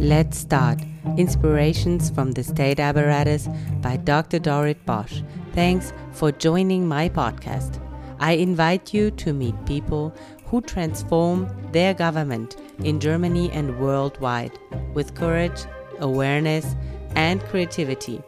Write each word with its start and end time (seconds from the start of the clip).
Let's 0.00 0.38
start. 0.38 0.80
Inspirations 1.18 2.08
from 2.08 2.32
the 2.32 2.42
State 2.42 2.80
Apparatus 2.80 3.48
by 3.82 3.98
Dr. 3.98 4.38
Dorit 4.38 4.82
Bosch. 4.86 5.20
Thanks 5.52 5.92
for 6.12 6.32
joining 6.32 6.88
my 6.88 7.10
podcast. 7.10 7.78
I 8.18 8.32
invite 8.32 8.94
you 8.94 9.10
to 9.10 9.34
meet 9.34 9.66
people 9.66 10.14
who 10.46 10.62
transform 10.62 11.54
their 11.72 11.92
government 11.92 12.56
in 12.82 12.98
Germany 12.98 13.50
and 13.52 13.78
worldwide 13.78 14.58
with 14.94 15.14
courage, 15.14 15.66
awareness, 15.98 16.76
and 17.14 17.42
creativity 17.42 18.22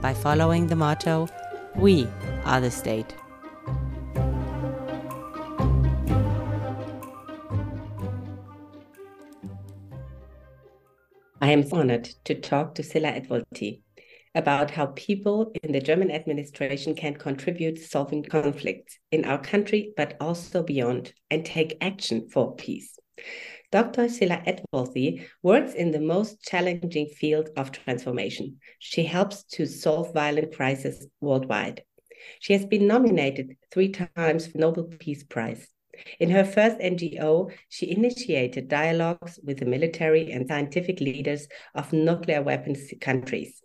by 0.00 0.14
following 0.14 0.66
the 0.66 0.76
motto 0.76 1.28
We 1.76 2.08
are 2.46 2.62
the 2.62 2.70
state. 2.70 3.14
I 11.48 11.52
am 11.52 11.64
honored 11.72 12.04
to 12.24 12.34
talk 12.34 12.74
to 12.74 12.82
Scilla 12.82 13.08
Elworthy 13.08 13.80
about 14.34 14.70
how 14.70 14.88
people 14.88 15.50
in 15.62 15.72
the 15.72 15.80
German 15.80 16.10
administration 16.10 16.94
can 16.94 17.14
contribute 17.14 17.76
to 17.76 17.84
solving 17.84 18.22
conflicts 18.22 18.98
in 19.10 19.24
our 19.24 19.38
country, 19.38 19.94
but 19.96 20.14
also 20.20 20.62
beyond, 20.62 21.14
and 21.30 21.46
take 21.46 21.78
action 21.80 22.28
for 22.28 22.54
peace. 22.54 22.98
Dr. 23.72 24.10
Scilla 24.10 24.42
Elworthy 24.46 25.22
works 25.42 25.72
in 25.72 25.90
the 25.90 26.00
most 26.00 26.42
challenging 26.42 27.06
field 27.06 27.48
of 27.56 27.72
transformation. 27.72 28.58
She 28.78 29.04
helps 29.04 29.44
to 29.54 29.64
solve 29.64 30.12
violent 30.12 30.54
crises 30.54 31.06
worldwide. 31.22 31.82
She 32.40 32.52
has 32.52 32.66
been 32.66 32.86
nominated 32.86 33.56
three 33.70 33.88
times 33.88 34.48
for 34.48 34.58
Nobel 34.58 34.84
Peace 34.98 35.24
Prize. 35.24 35.66
In 36.20 36.30
her 36.30 36.44
first 36.44 36.78
NGO, 36.78 37.50
she 37.68 37.90
initiated 37.90 38.68
dialogues 38.68 39.38
with 39.42 39.58
the 39.58 39.66
military 39.66 40.30
and 40.30 40.46
scientific 40.46 41.00
leaders 41.00 41.48
of 41.74 41.92
nuclear 41.92 42.42
weapons 42.42 42.92
countries. 43.00 43.62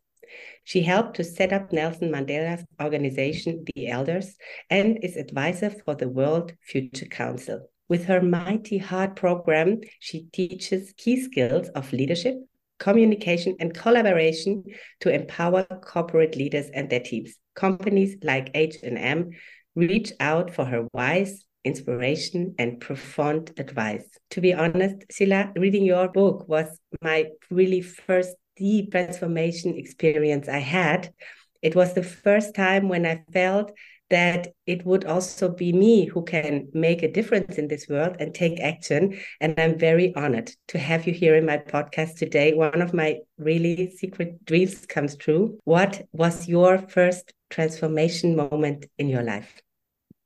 She 0.64 0.82
helped 0.82 1.16
to 1.18 1.24
set 1.24 1.52
up 1.52 1.74
Nelson 1.74 2.12
Mandela's 2.12 2.66
organization, 2.82 3.66
The 3.76 3.90
Elders, 3.90 4.36
and 4.70 5.04
is 5.04 5.18
advisor 5.18 5.70
for 5.70 5.96
the 5.96 6.08
World 6.08 6.54
Future 6.62 7.06
Council. 7.06 7.70
With 7.90 8.06
her 8.06 8.22
Mighty 8.22 8.78
Heart 8.78 9.16
program, 9.16 9.82
she 10.00 10.28
teaches 10.32 10.94
key 10.98 11.22
skills 11.22 11.70
of 11.70 11.92
leadership, 11.92 12.36
communication, 12.80 13.56
and 13.60 13.74
collaboration 13.74 14.64
to 15.02 15.14
empower 15.14 15.64
corporate 15.64 16.36
leaders 16.36 16.70
and 16.74 16.90
their 16.90 17.02
teams. 17.02 17.36
Companies 17.56 18.18
like 18.24 18.50
H&M 18.54 19.32
reach 19.76 20.14
out 20.20 20.54
for 20.54 20.66
her 20.66 20.88
wise 20.94 21.44
inspiration 21.64 22.56
and 22.58 22.80
profound 22.80 23.52
advice. 23.58 24.06
To 24.32 24.42
be 24.42 24.54
honest, 24.54 25.06
Scilla, 25.12 25.52
reading 25.56 25.84
your 25.84 26.10
book 26.10 26.48
was 26.48 26.80
my 27.02 27.28
really 27.50 27.82
first 27.82 28.36
deep 28.56 28.92
transformation 28.92 29.76
experience 29.76 30.48
I 30.48 30.60
had. 30.60 31.14
It 31.62 31.76
was 31.76 31.94
the 31.94 32.04
first 32.04 32.54
time 32.56 32.90
when 32.90 33.06
I 33.06 33.24
felt 33.32 33.72
that 34.10 34.50
it 34.68 34.86
would 34.86 35.06
also 35.06 35.50
be 35.50 35.74
me 35.74 36.06
who 36.06 36.24
can 36.24 36.68
make 36.74 37.02
a 37.02 37.12
difference 37.12 37.58
in 37.58 37.68
this 37.68 37.88
world 37.88 38.16
and 38.20 38.36
take 38.36 38.60
action. 38.60 39.18
And 39.42 39.60
I'm 39.60 39.80
very 39.80 40.14
honored 40.16 40.52
to 40.68 40.78
have 40.78 41.08
you 41.08 41.14
here 41.14 41.36
in 41.36 41.46
my 41.46 41.58
podcast 41.58 42.18
today. 42.18 42.54
One 42.54 42.82
of 42.82 42.94
my 42.94 43.20
really 43.40 43.90
secret 43.90 44.46
dreams 44.46 44.86
comes 44.86 45.16
true. 45.16 45.58
What 45.64 46.06
was 46.12 46.48
your 46.48 46.78
first 46.78 47.34
transformation 47.50 48.36
moment 48.36 48.86
in 48.98 49.10
your 49.10 49.24
life? 49.24 49.62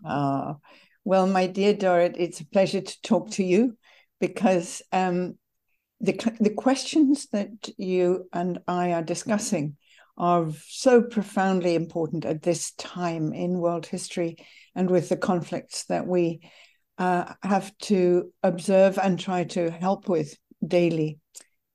Uh, 0.03 0.55
well, 1.08 1.25
my 1.25 1.47
dear 1.47 1.73
Dorit, 1.73 2.17
it's 2.17 2.41
a 2.41 2.45
pleasure 2.45 2.81
to 2.81 3.02
talk 3.02 3.31
to 3.31 3.44
you 3.44 3.77
because 4.19 4.81
um, 4.91 5.38
the 6.02 6.11
the 6.41 6.53
questions 6.53 7.27
that 7.27 7.69
you 7.77 8.27
and 8.33 8.59
I 8.67 8.91
are 8.91 9.03
discussing 9.03 9.77
are 10.17 10.49
so 10.67 11.02
profoundly 11.02 11.75
important 11.75 12.25
at 12.25 12.41
this 12.41 12.72
time 12.73 13.32
in 13.32 13.61
world 13.61 13.86
history 13.86 14.36
and 14.76 14.89
with 14.89 15.08
the 15.08 15.15
conflicts 15.15 15.86
that 15.86 16.05
we 16.05 16.42
uh, 16.98 17.36
have 17.42 17.71
to 17.83 18.33
observe 18.43 18.99
and 19.02 19.17
try 19.17 19.45
to 19.45 19.71
help 19.71 20.09
with 20.09 20.37
daily. 20.67 21.20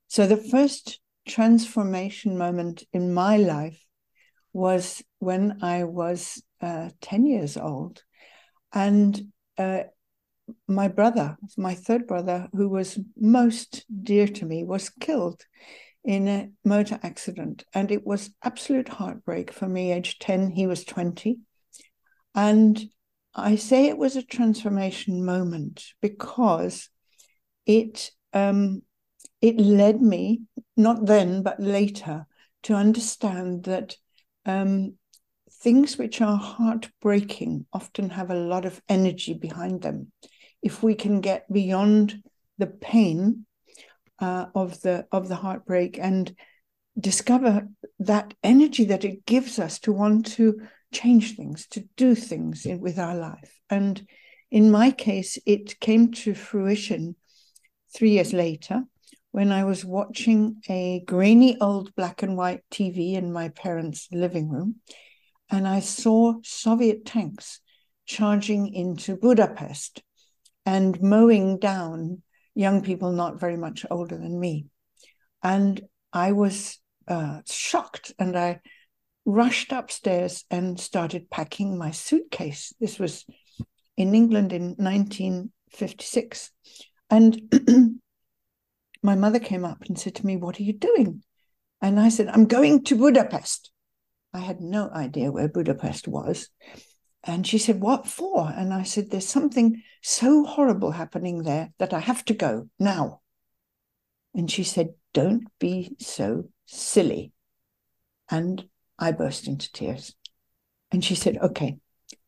So 0.09 0.27
the 0.27 0.37
first 0.37 0.99
transformation 1.27 2.37
moment 2.37 2.83
in 2.93 3.15
my 3.15 3.37
life 3.37 3.83
was 4.51 5.01
when 5.17 5.57
I 5.63 5.85
was 5.85 6.43
uh, 6.61 6.91
10 7.01 7.25
years 7.25 7.57
old 7.57 8.03
and 8.73 9.21
uh, 9.57 9.83
my 10.67 10.87
brother, 10.87 11.37
my 11.57 11.73
third 11.73 12.07
brother, 12.07 12.49
who 12.53 12.69
was 12.69 12.99
most 13.17 13.85
dear 14.03 14.27
to 14.27 14.45
me, 14.45 14.63
was 14.63 14.89
killed 14.89 15.41
in 16.03 16.27
a 16.27 16.49
motor 16.65 16.99
accident. 17.01 17.63
And 17.73 17.91
it 17.91 18.05
was 18.05 18.31
absolute 18.43 18.89
heartbreak 18.89 19.51
for 19.51 19.67
me, 19.67 19.93
age 19.93 20.19
10, 20.19 20.51
he 20.51 20.67
was 20.67 20.83
20. 20.83 21.39
And 22.35 22.83
I 23.33 23.55
say 23.55 23.85
it 23.85 23.97
was 23.97 24.15
a 24.15 24.23
transformation 24.23 25.25
moment 25.25 25.85
because 26.01 26.89
it 27.65 28.11
um, 28.33 28.81
it 29.41 29.59
led 29.59 30.01
me, 30.01 30.41
not 30.77 31.05
then, 31.05 31.43
but 31.43 31.59
later, 31.59 32.25
to 32.63 32.73
understand 32.73 33.65
that 33.65 33.95
um, 34.45 34.95
things 35.63 35.97
which 35.97 36.19
are 36.21 36.37
heartbreaking 36.37 37.65
often 37.71 38.09
have 38.09 38.29
a 38.29 38.35
lot 38.35 38.65
of 38.65 38.81
energy 38.89 39.33
behind 39.33 39.81
them. 39.81 40.11
If 40.61 40.83
we 40.83 40.93
can 40.93 41.21
get 41.21 41.51
beyond 41.51 42.21
the 42.57 42.67
pain 42.67 43.45
uh, 44.19 44.47
of 44.53 44.81
the 44.81 45.07
of 45.11 45.29
the 45.29 45.35
heartbreak 45.35 45.97
and 45.97 46.35
discover 46.99 47.67
that 47.99 48.33
energy 48.43 48.83
that 48.85 49.05
it 49.05 49.25
gives 49.25 49.57
us 49.57 49.79
to 49.79 49.91
want 49.91 50.27
to 50.27 50.61
change 50.93 51.35
things, 51.35 51.65
to 51.67 51.85
do 51.97 52.13
things 52.13 52.65
in, 52.65 52.79
with 52.79 52.99
our 52.99 53.15
life. 53.15 53.59
And 53.69 54.05
in 54.51 54.69
my 54.69 54.91
case, 54.91 55.39
it 55.45 55.79
came 55.79 56.11
to 56.11 56.35
fruition 56.35 57.15
three 57.95 58.11
years 58.11 58.33
later 58.33 58.83
when 59.31 59.51
I 59.51 59.63
was 59.63 59.83
watching 59.83 60.61
a 60.69 61.03
grainy 61.07 61.57
old 61.59 61.95
black 61.95 62.21
and 62.21 62.37
white 62.37 62.61
TV 62.69 63.13
in 63.13 63.33
my 63.33 63.49
parents' 63.49 64.07
living 64.11 64.49
room 64.49 64.75
and 65.53 65.67
I 65.67 65.81
saw 65.81 66.33
Soviet 66.41 67.05
tanks 67.05 67.59
charging 68.07 68.73
into 68.73 69.15
Budapest 69.15 70.01
and 70.65 70.99
mowing 70.99 71.59
down 71.59 72.23
young 72.55 72.81
people 72.81 73.11
not 73.11 73.39
very 73.39 73.55
much 73.55 73.85
older 73.91 74.17
than 74.17 74.39
me. 74.39 74.65
And 75.43 75.79
I 76.11 76.31
was 76.31 76.79
uh, 77.07 77.41
shocked 77.47 78.13
and 78.17 78.35
I 78.35 78.61
rushed 79.25 79.71
upstairs 79.71 80.43
and 80.49 80.79
started 80.79 81.29
packing 81.29 81.77
my 81.77 81.91
suitcase. 81.91 82.73
This 82.79 82.97
was 82.97 83.23
in 83.95 84.15
England 84.15 84.53
in 84.53 84.69
1956. 84.77 86.49
And 87.11 87.53
my 89.03 89.13
mother 89.13 89.39
came 89.39 89.65
up 89.65 89.83
and 89.85 89.99
said 89.99 90.15
to 90.15 90.25
me, 90.25 90.35
What 90.35 90.59
are 90.59 90.63
you 90.63 90.73
doing? 90.73 91.21
And 91.79 91.99
I 91.99 92.09
said, 92.09 92.27
I'm 92.29 92.45
going 92.47 92.85
to 92.85 92.95
Budapest. 92.95 93.69
I 94.33 94.39
had 94.39 94.61
no 94.61 94.89
idea 94.89 95.31
where 95.31 95.47
Budapest 95.47 96.07
was. 96.07 96.49
And 97.23 97.45
she 97.45 97.57
said, 97.57 97.79
What 97.79 98.07
for? 98.07 98.51
And 98.55 98.73
I 98.73 98.83
said, 98.83 99.09
There's 99.09 99.27
something 99.27 99.81
so 100.01 100.43
horrible 100.43 100.91
happening 100.91 101.43
there 101.43 101.71
that 101.79 101.93
I 101.93 101.99
have 101.99 102.25
to 102.25 102.33
go 102.33 102.69
now. 102.79 103.21
And 104.33 104.49
she 104.49 104.63
said, 104.63 104.95
Don't 105.13 105.47
be 105.59 105.95
so 105.99 106.45
silly. 106.65 107.31
And 108.29 108.67
I 108.97 109.11
burst 109.11 109.47
into 109.47 109.71
tears. 109.71 110.15
And 110.91 111.05
she 111.05 111.15
said, 111.15 111.37
Okay, 111.37 111.77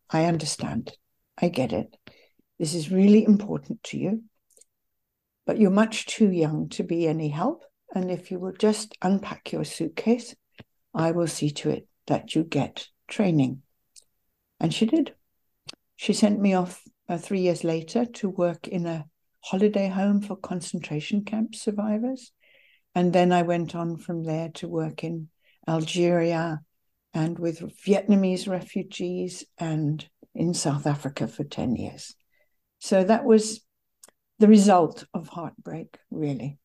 I 0.10 0.26
understand. 0.26 0.96
I 1.42 1.50
get 1.50 1.74
it. 1.74 1.98
This 2.60 2.76
is 2.76 2.92
really 2.92 3.26
important 3.26 3.84
to 3.86 3.98
you. 3.98 4.24
But 5.46 5.60
you're 5.60 5.72
much 5.72 6.06
too 6.06 6.32
young 6.32 6.70
to 6.70 6.84
be 6.84 7.08
any 7.08 7.30
help. 7.30 7.64
And 7.94 8.10
if 8.10 8.32
you 8.32 8.40
will 8.40 8.54
just 8.54 8.96
unpack 9.02 9.52
your 9.52 9.66
suitcase, 9.66 10.36
I 10.94 11.12
will 11.12 11.28
see 11.28 11.52
to 11.52 11.72
it 11.72 11.88
that 12.08 12.36
you 12.36 12.44
get 12.44 12.88
training. 13.08 13.62
And 14.60 14.74
she 14.74 14.86
did. 14.86 15.14
She 15.96 16.14
sent 16.14 16.40
me 16.40 16.54
off 16.54 16.82
uh, 17.08 17.18
three 17.18 17.42
years 17.42 17.64
later 17.64 18.06
to 18.06 18.30
work 18.30 18.68
in 18.68 18.86
a 18.86 19.06
holiday 19.42 19.88
home 19.88 20.22
for 20.22 20.36
concentration 20.36 21.24
camp 21.24 21.56
survivors. 21.56 22.32
And 22.96 23.14
then 23.14 23.32
I 23.32 23.44
went 23.44 23.76
on 23.76 23.98
from 23.98 24.24
there 24.24 24.50
to 24.56 24.68
work 24.68 25.04
in 25.04 25.30
Algeria 25.68 26.62
and 27.14 27.38
with 27.38 27.60
Vietnamese 27.86 28.48
refugees 28.48 29.46
and 29.58 30.08
in 30.34 30.54
South 30.54 30.86
Africa 30.86 31.28
for 31.28 31.44
10 31.44 31.76
years. 31.76 32.16
So 32.80 33.04
that 33.04 33.24
was 33.24 33.62
the 34.40 34.48
result 34.48 35.06
of 35.14 35.30
heartbreak, 35.30 35.98
really. 36.12 36.58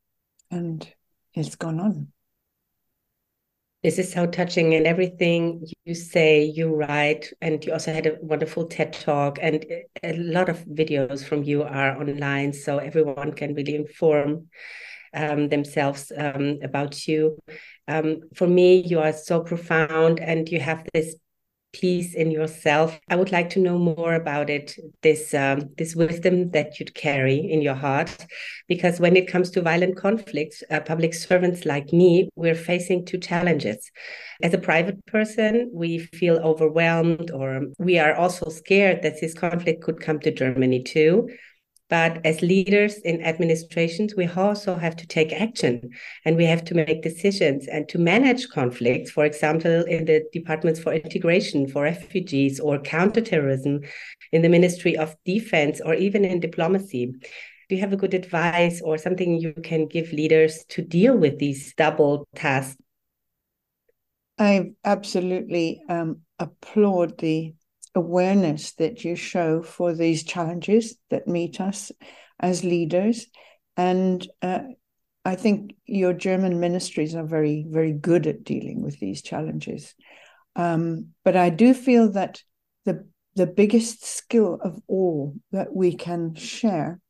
And 0.50 0.86
it's 1.34 1.54
gone 1.54 1.78
on. 1.78 2.08
This 3.82 3.98
is 3.98 4.12
so 4.12 4.26
touching, 4.26 4.74
and 4.74 4.86
everything 4.86 5.66
you 5.84 5.94
say, 5.94 6.44
you 6.44 6.74
write, 6.74 7.32
and 7.40 7.64
you 7.64 7.72
also 7.72 7.92
had 7.92 8.06
a 8.06 8.18
wonderful 8.20 8.66
TED 8.66 8.92
talk, 8.92 9.38
and 9.40 9.64
a 10.02 10.16
lot 10.16 10.50
of 10.50 10.58
videos 10.66 11.24
from 11.24 11.44
you 11.44 11.62
are 11.62 11.98
online, 11.98 12.52
so 12.52 12.78
everyone 12.78 13.32
can 13.32 13.54
really 13.54 13.74
inform. 13.76 14.48
um, 15.12 15.48
themselves 15.48 16.12
um, 16.16 16.58
about 16.62 17.08
you. 17.08 17.38
Um, 17.88 18.20
for 18.34 18.46
me, 18.46 18.82
you 18.86 19.00
are 19.00 19.12
so 19.12 19.40
profound 19.40 20.20
and 20.20 20.48
you 20.48 20.60
have 20.60 20.86
this 20.94 21.16
peace 21.72 22.14
in 22.14 22.30
yourself. 22.30 22.98
I 23.08 23.16
would 23.16 23.32
like 23.32 23.50
to 23.50 23.60
know 23.60 23.78
more 23.78 24.14
about 24.14 24.50
it, 24.50 24.76
this 25.02 25.34
um, 25.34 25.70
this 25.78 25.94
wisdom 25.94 26.50
that 26.50 26.78
you'd 26.78 26.94
carry 26.94 27.36
in 27.36 27.62
your 27.62 27.74
heart, 27.74 28.26
because 28.68 29.00
when 29.00 29.16
it 29.16 29.28
comes 29.28 29.50
to 29.50 29.62
violent 29.62 29.96
conflicts, 29.96 30.62
uh, 30.70 30.80
public 30.80 31.14
servants 31.14 31.64
like 31.64 31.92
me, 31.92 32.28
we're 32.34 32.54
facing 32.54 33.04
two 33.04 33.18
challenges. 33.18 33.90
As 34.42 34.54
a 34.54 34.58
private 34.58 35.04
person, 35.06 35.70
we 35.72 35.98
feel 35.98 36.36
overwhelmed, 36.38 37.30
or 37.30 37.66
we 37.78 37.98
are 37.98 38.14
also 38.14 38.50
scared 38.50 39.02
that 39.02 39.20
this 39.20 39.34
conflict 39.34 39.82
could 39.82 40.00
come 40.00 40.18
to 40.20 40.30
Germany 40.32 40.82
too. 40.82 41.28
But 41.90 42.24
as 42.24 42.40
leaders 42.40 42.98
in 42.98 43.20
administrations, 43.22 44.14
we 44.14 44.28
also 44.28 44.76
have 44.76 44.94
to 44.96 45.06
take 45.08 45.32
action 45.32 45.90
and 46.24 46.36
we 46.36 46.44
have 46.44 46.64
to 46.66 46.74
make 46.74 47.02
decisions 47.02 47.66
and 47.66 47.88
to 47.88 47.98
manage 47.98 48.48
conflicts, 48.48 49.10
for 49.10 49.24
example, 49.24 49.82
in 49.82 50.04
the 50.04 50.24
departments 50.32 50.78
for 50.78 50.94
integration, 50.94 51.66
for 51.66 51.82
refugees, 51.82 52.60
or 52.60 52.78
counterterrorism, 52.78 53.80
in 54.30 54.42
the 54.42 54.48
Ministry 54.48 54.96
of 54.96 55.16
Defense, 55.24 55.80
or 55.84 55.94
even 55.94 56.24
in 56.24 56.38
diplomacy. 56.38 57.12
Do 57.68 57.74
you 57.74 57.80
have 57.80 57.92
a 57.92 57.96
good 57.96 58.14
advice 58.14 58.80
or 58.80 58.96
something 58.96 59.40
you 59.40 59.52
can 59.52 59.86
give 59.86 60.12
leaders 60.12 60.64
to 60.70 60.82
deal 60.82 61.16
with 61.16 61.40
these 61.40 61.74
double 61.74 62.28
tasks? 62.36 62.80
I 64.38 64.72
absolutely 64.84 65.82
um, 65.88 66.20
applaud 66.38 67.18
the 67.18 67.54
awareness 67.94 68.72
that 68.74 69.04
you 69.04 69.16
show 69.16 69.62
for 69.62 69.92
these 69.94 70.24
challenges 70.24 70.96
that 71.10 71.26
meet 71.26 71.60
us 71.60 71.90
as 72.38 72.64
leaders. 72.64 73.26
And 73.76 74.26
uh, 74.42 74.60
I 75.24 75.36
think 75.36 75.74
your 75.86 76.12
German 76.12 76.60
ministries 76.60 77.14
are 77.14 77.26
very, 77.26 77.66
very 77.68 77.92
good 77.92 78.26
at 78.26 78.44
dealing 78.44 78.82
with 78.82 78.98
these 79.00 79.22
challenges. 79.22 79.94
Um, 80.56 81.08
but 81.24 81.36
I 81.36 81.50
do 81.50 81.74
feel 81.74 82.12
that 82.12 82.42
the 82.84 83.06
the 83.36 83.46
biggest 83.46 84.04
skill 84.04 84.58
of 84.62 84.80
all 84.88 85.36
that 85.52 85.72
we 85.74 85.94
can 85.94 86.34
share 86.34 87.00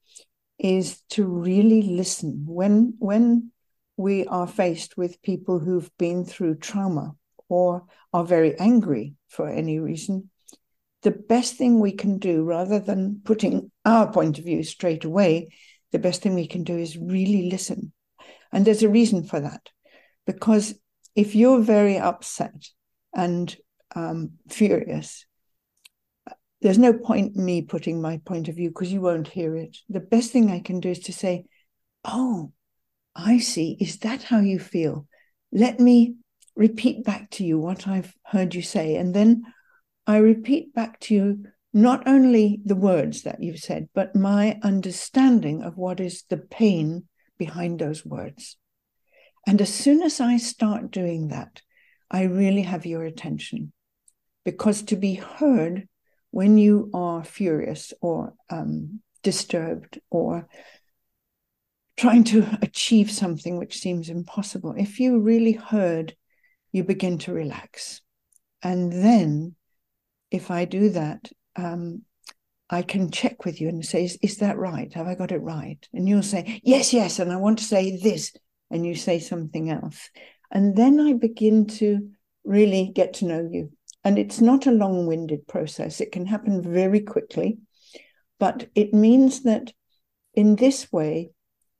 is 0.59 1.01
to 1.11 1.25
really 1.25 1.83
listen 1.83 2.45
when 2.47 2.95
when 2.99 3.51
we 3.97 4.27
are 4.27 4.47
faced 4.47 4.97
with 4.97 5.23
people 5.23 5.59
who've 5.59 5.91
been 5.99 6.25
through 6.25 6.57
trauma 6.57 7.15
or 7.49 7.85
are 8.13 8.25
very 8.25 8.59
angry 8.59 9.15
for 9.29 9.49
any 9.49 9.79
reason 9.79 10.30
the 11.03 11.11
best 11.11 11.57
thing 11.57 11.81
we 11.81 11.93
can 11.93 12.19
do, 12.19 12.45
rather 12.45 12.79
than 12.79 13.21
putting 13.25 13.71
our 13.85 14.13
point 14.13 14.39
of 14.39 14.45
view 14.45 14.63
straight 14.63 15.05
away, 15.05 15.49
the 15.93 15.99
best 15.99 16.23
thing 16.23 16.35
we 16.35 16.47
can 16.47 16.65
do 16.65 16.77
is 16.77 16.97
really 16.97 17.51
listen. 17.51 17.93
And 18.53 18.65
there's 18.65 18.83
a 18.83 18.89
reason 18.89 19.25
for 19.25 19.41
that. 19.41 19.71
Because 20.27 20.75
if 21.17 21.35
you're 21.35 21.61
very 21.61 21.99
upset 21.99 22.69
and 23.15 23.55
um, 23.95 24.33
furious, 24.49 25.25
there's 26.61 26.79
no 26.79 26.93
point 26.93 27.37
in 27.37 27.45
me 27.45 27.63
putting 27.63 28.03
my 28.03 28.21
point 28.25 28.49
of 28.49 28.57
view 28.57 28.69
because 28.69 28.93
you 28.93 29.01
won't 29.01 29.29
hear 29.29 29.57
it. 29.57 29.79
The 29.89 30.01
best 30.01 30.31
thing 30.31 30.51
I 30.51 30.61
can 30.61 30.81
do 30.81 30.91
is 30.91 31.01
to 31.01 31.13
say, 31.13 31.47
Oh, 32.05 32.53
I 33.17 33.39
see. 33.39 33.77
Is 33.81 33.99
that 33.99 34.23
how 34.23 34.41
you 34.41 34.59
feel? 34.59 35.07
Let 35.53 35.81
me 35.81 36.17
repeat 36.55 37.05
back 37.05 37.31
to 37.31 37.45
you 37.45 37.59
what 37.59 37.89
I've 37.89 38.15
heard 38.25 38.55
you 38.55 38.63
say. 38.63 38.97
And 38.97 39.15
then 39.15 39.45
I 40.07 40.19
repeat 40.19 40.75
back 40.75 41.01
to 41.01 41.15
you 41.15 41.45
not 41.73 42.07
only 42.07 42.61
the 42.65 42.75
words 42.75 43.23
that 43.23 43.43
you've 43.43 43.61
said, 43.61 43.89
but 43.95 44.17
my 44.17 44.59
understanding 44.63 45.63
of 45.63 45.77
what 45.77 46.01
is 46.01 46.25
the 46.29 46.37
pain 46.37 47.05
behind 47.39 47.79
those 47.79 48.05
words. 48.05 48.57
And 49.47 49.61
as 49.61 49.73
soon 49.73 50.03
as 50.03 50.21
I 50.21 50.37
start 50.37 50.91
doing 50.91 51.29
that, 51.29 51.63
I 52.11 52.25
really 52.25 52.63
have 52.63 52.87
your 52.87 53.05
attention. 53.05 53.73
Because 54.45 54.83
to 54.85 54.97
be 54.97 55.15
heard 55.15 55.89
when 56.31 56.59
you 56.59 56.91
are 56.93 57.25
furious 57.25 57.93
or 58.01 58.35
um, 58.49 59.01
disturbed 59.23 60.01
or 60.11 60.49
trying 61.97 62.25
to 62.25 62.47
achieve 62.63 63.11
something 63.11 63.59
which 63.59 63.79
seems 63.79 64.09
impossible, 64.09 64.75
if 64.77 64.99
you 64.99 65.21
really 65.21 65.53
heard, 65.53 66.17
you 66.73 66.83
begin 66.85 67.19
to 67.19 67.33
relax. 67.33 68.01
And 68.63 68.93
then 68.93 69.55
if 70.31 70.51
I 70.51 70.65
do 70.65 70.91
that, 70.91 71.31
um, 71.57 72.03
I 72.69 72.83
can 72.83 73.11
check 73.11 73.45
with 73.45 73.61
you 73.61 73.69
and 73.69 73.85
say, 73.85 74.05
is, 74.05 74.19
is, 74.23 74.37
that 74.39 74.57
right? 74.57 74.93
Have 74.95 75.09
I 75.09 75.17
got 75.17 75.33
it 75.33 75.39
right? 75.39 75.87
And 75.93 76.09
you'll 76.09 76.23
say, 76.23 76.61
yes, 76.63 76.93
yes. 76.93 77.19
And 77.19 77.33
I 77.33 77.37
want 77.37 77.59
to 77.59 77.65
say 77.65 77.97
this. 77.97 78.33
And 78.71 78.87
you 78.87 78.95
say 78.95 79.19
something 79.19 79.71
else. 79.71 80.09
And 80.53 80.77
then 80.77 81.01
I 81.01 81.15
begin 81.15 81.67
to 81.67 82.11
really 82.45 82.93
get 82.95 83.15
to 83.15 83.25
know 83.25 83.49
you. 83.51 83.73
And 84.05 84.17
it's 84.17 84.41
not 84.41 84.67
a 84.67 84.73
long 84.73 85.07
winded 85.07 85.47
process, 85.49 86.01
it 86.01 86.13
can 86.13 86.27
happen 86.27 86.63
very 86.63 87.01
quickly. 87.01 87.59
But 88.39 88.69
it 88.75 88.95
means 88.95 89.43
that 89.43 89.73
in 90.35 90.57
this 90.57 90.91
way, 90.93 91.31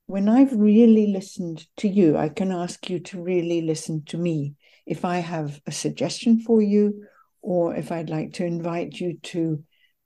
when 0.07 0.29
I've 0.29 0.53
really 0.53 1.07
listened 1.07 1.67
to 1.79 1.89
you, 1.89 2.17
I 2.17 2.29
can 2.29 2.51
ask 2.51 2.91
you 2.91 2.99
to 2.99 3.23
really 3.23 3.63
listen 3.63 4.05
to 4.07 4.19
me. 4.19 4.55
If 4.85 5.05
I 5.05 5.19
have 5.19 5.61
a 5.67 5.73
suggestion 5.73 6.41
for 6.41 6.61
you 6.61 7.05
or 7.43 7.75
if 7.75 7.93
I'd 7.93 8.11
like 8.11 8.35
to 8.35 8.45
invite 8.45 8.95
you 8.95 9.19
to 9.23 9.65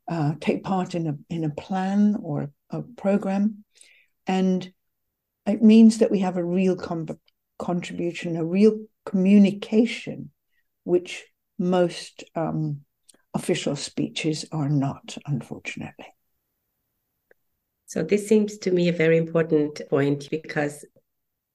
uh, 0.09 0.33
take 0.41 0.65
part 0.65 0.95
in 0.95 1.07
a 1.07 1.15
in 1.31 1.45
a 1.45 1.51
plan 1.51 2.17
or 2.23 2.51
a 2.71 2.83
program, 2.83 3.65
and 4.27 4.73
it 5.47 5.63
means 5.63 5.99
that 5.99 6.11
we 6.11 6.21
have 6.21 6.37
a 6.37 6.45
real 6.45 6.77
com- 6.77 7.09
contribution, 7.59 8.37
a 8.37 8.45
real 8.45 8.79
communication, 9.05 10.31
which 10.85 11.25
most 11.59 12.25
um, 12.35 12.81
official 13.35 13.77
speeches 13.77 14.45
are 14.53 14.69
not, 14.69 15.17
unfortunately. 15.27 16.07
So 17.87 18.03
this 18.03 18.27
seems 18.27 18.59
to 18.59 18.71
me 18.71 18.89
a 18.89 18.93
very 18.93 19.17
important 19.17 19.81
point 19.89 20.29
because 20.31 20.85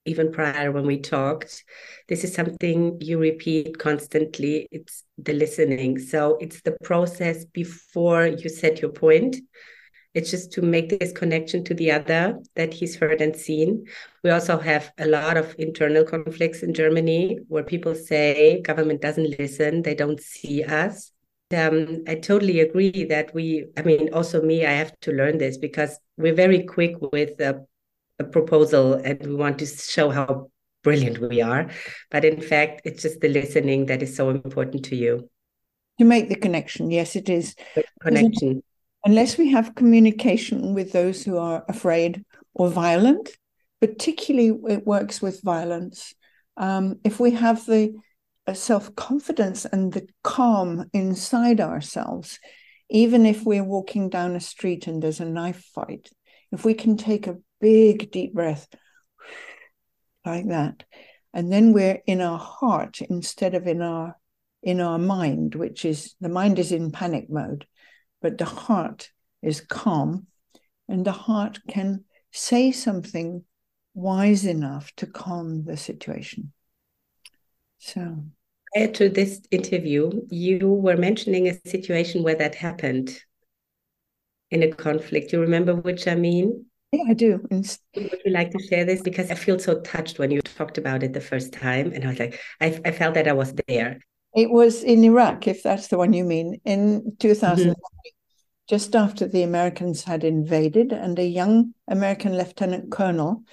even 0.06 0.32
prior 0.32 0.72
when 0.72 0.86
we 0.86 1.00
talked. 1.00 1.64
This 2.08 2.24
is 2.24 2.34
something 2.34 3.00
you 3.02 3.20
repeat 3.20 3.78
constantly. 3.78 4.68
It's 4.72 5.04
the 5.18 5.34
listening. 5.34 6.00
So 6.00 6.38
it's 6.40 6.62
the 6.62 6.78
process 6.84 7.46
before 7.46 8.26
you 8.26 8.50
set 8.50 8.82
your 8.82 8.92
point. 8.92 9.38
It's 10.16 10.32
just 10.32 10.52
to 10.54 10.62
make 10.62 10.90
this 10.90 11.12
connection 11.12 11.64
to 11.66 11.74
the 11.76 11.92
other 11.92 12.40
that 12.56 12.74
he's 12.74 12.96
heard 12.96 13.22
and 13.22 13.36
seen. 13.36 13.86
We 14.24 14.32
also 14.32 14.58
have 14.58 14.92
a 14.98 15.06
lot 15.06 15.38
of 15.38 15.56
internal 15.60 16.04
conflicts 16.04 16.64
in 16.64 16.74
germany 16.74 17.40
where 17.48 17.64
people 17.64 17.94
say 17.94 18.60
government 18.62 19.02
doesn't 19.02 19.38
listen 19.38 19.84
they 19.84 19.94
don't 19.94 20.20
see 20.20 20.64
us. 20.64 21.12
Um, 21.56 22.04
I 22.08 22.16
totally 22.16 22.60
agree 22.60 23.06
that 23.06 23.34
we, 23.34 23.66
I 23.76 23.82
mean, 23.82 24.14
also 24.14 24.40
me, 24.42 24.66
I 24.66 24.74
have 24.74 25.00
to 25.02 25.12
learn 25.12 25.40
this 25.40 25.58
because 25.58 26.00
we're 26.16 26.36
very 26.36 26.64
quick 26.64 26.94
with 27.12 27.42
uh, 27.42 27.54
a 28.20 28.24
proposal 28.24 28.94
and 28.94 29.26
we 29.26 29.36
want 29.36 29.60
to 29.60 29.66
show 29.66 30.10
how 30.10 30.50
brilliant 30.84 31.20
we 31.20 31.42
are. 31.42 31.70
But 32.12 32.26
in 32.26 32.42
fact, 32.42 32.82
it's 32.86 33.02
just 33.02 33.22
the 33.22 33.30
listening 33.30 33.88
that 33.88 34.04
is 34.04 34.16
so 34.16 34.30
important 34.30 34.86
to 34.86 34.96
you. 34.96 35.30
You 35.98 36.06
make 36.06 36.30
the 36.30 36.36
connection, 36.36 36.92
yes, 36.92 37.16
it 37.16 37.30
is. 37.30 37.56
The 37.76 37.84
connection. 38.02 38.64
Unless 39.06 39.38
we 39.38 39.52
have 39.52 39.76
communication 39.76 40.74
with 40.74 40.92
those 40.92 41.24
who 41.24 41.38
are 41.38 41.64
afraid 41.68 42.24
or 42.54 42.70
violent, 42.70 43.30
particularly 43.82 44.58
it 44.74 44.86
works 44.86 45.22
with 45.22 45.42
violence. 45.42 46.14
Um, 46.58 47.00
if 47.04 47.20
we 47.20 47.32
have 47.32 47.66
the 47.66 47.94
uh, 48.48 48.54
self 48.54 48.94
confidence 48.96 49.66
and 49.66 49.94
the 49.94 50.08
calm 50.24 50.90
inside 50.94 51.62
ourselves, 51.62 52.40
even 52.90 53.26
if 53.26 53.44
we're 53.44 53.64
walking 53.64 54.10
down 54.10 54.36
a 54.36 54.42
street 54.42 54.88
and 54.88 55.02
there's 55.02 55.22
a 55.22 55.26
knife 55.26 55.64
fight, 55.74 56.10
if 56.52 56.66
we 56.66 56.74
can 56.74 56.98
take 56.98 57.28
a 57.28 57.38
big 57.60 58.12
deep 58.12 58.34
breath 58.34 58.68
like 60.26 60.48
that. 60.48 60.84
And 61.34 61.52
then 61.52 61.74
we're 61.74 62.02
in 62.06 62.22
our 62.22 62.40
heart 62.40 63.02
instead 63.02 63.54
of 63.54 63.68
in 63.68 63.82
our 63.82 64.16
in 64.62 64.82
our 64.82 64.98
mind 64.98 65.56
which 65.56 65.86
is 65.86 66.16
the 66.20 66.28
mind 66.28 66.60
is 66.60 66.74
in 66.74 66.92
panic 66.92 67.30
mode 67.30 67.66
but 68.22 68.38
the 68.38 68.46
heart 68.46 69.10
is 69.42 69.62
calm. 69.62 70.28
And 70.88 71.06
the 71.06 71.12
heart 71.12 71.60
can 71.70 72.04
say 72.32 72.72
something 72.72 73.44
wise 73.94 74.46
enough 74.46 74.92
to 74.98 75.06
calm 75.06 75.64
the 75.64 75.78
situation. 75.78 76.52
So. 77.78 78.24
Prior 78.74 78.88
to 78.88 79.10
this 79.10 79.42
interview 79.50 80.12
you 80.30 80.68
were 80.68 80.98
mentioning 80.98 81.48
a 81.48 81.60
situation 81.68 82.22
where 82.22 82.36
that 82.36 82.54
happened 82.54 83.18
in 84.52 84.62
a 84.62 84.72
conflict. 84.72 85.34
You 85.34 85.42
remember 85.42 85.76
which 85.76 86.08
i 86.08 86.16
mean 86.16 86.66
yeah, 86.92 87.04
I 87.08 87.14
do. 87.14 87.46
Would 87.52 87.78
you 87.96 88.32
like 88.32 88.52
to 88.52 88.64
share 88.68 88.86
this? 88.86 89.02
Because 89.02 89.30
I 89.30 89.36
feel 89.36 89.60
so 89.60 89.80
touched 89.82 90.18
when 90.18 90.32
you 90.32 90.42
talked 90.42 90.78
about 90.78 91.04
it 91.04 91.14
the 91.14 91.22
first 91.22 91.54
time. 91.54 91.92
And 91.94 92.04
I 92.04 92.08
was 92.08 92.20
like, 92.20 92.40
I, 92.60 92.80
I 92.84 92.92
felt 92.92 93.14
that 93.14 93.28
I 93.28 93.34
was 93.34 93.54
there. 93.68 94.00
It 94.36 94.50
was 94.50 94.84
in 94.84 95.04
Iraq, 95.04 95.48
if 95.48 95.64
that's 95.64 95.88
the 95.88 95.98
one 95.98 96.14
you 96.14 96.24
mean, 96.24 96.62
in 96.66 97.16
2000, 97.20 97.70
mm-hmm. 97.70 97.74
just 98.68 98.96
after 98.96 99.28
the 99.28 99.44
Americans 99.44 100.04
had 100.04 100.24
invaded, 100.24 100.92
and 100.92 101.18
a 101.18 101.26
young 101.26 101.74
American 101.88 102.38
lieutenant 102.38 102.92
colonel 102.92 103.44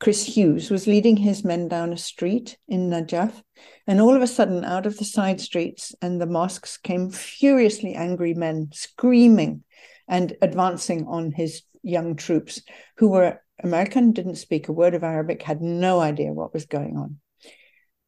Chris 0.00 0.24
Hughes, 0.24 0.70
was 0.70 0.86
leading 0.86 1.18
his 1.18 1.44
men 1.44 1.68
down 1.68 1.92
a 1.92 1.96
street 1.96 2.56
in 2.66 2.88
Najaf. 2.88 3.42
And 3.86 4.00
all 4.00 4.16
of 4.16 4.22
a 4.22 4.26
sudden, 4.26 4.64
out 4.64 4.86
of 4.86 4.96
the 4.96 5.04
side 5.04 5.40
streets 5.40 5.94
and 6.00 6.20
the 6.20 6.26
mosques 6.26 6.78
came 6.78 7.10
furiously 7.10 7.94
angry 7.94 8.32
men 8.32 8.70
screaming 8.72 9.62
and 10.08 10.34
advancing 10.40 11.06
on 11.06 11.32
his 11.32 11.62
young 11.82 12.16
troops 12.16 12.62
who 12.96 13.08
were 13.08 13.40
American, 13.62 14.12
didn't 14.12 14.36
speak 14.36 14.68
a 14.68 14.72
word 14.72 14.94
of 14.94 15.04
Arabic, 15.04 15.42
had 15.42 15.60
no 15.60 16.00
idea 16.00 16.32
what 16.32 16.54
was 16.54 16.66
going 16.66 16.96
on. 16.96 17.18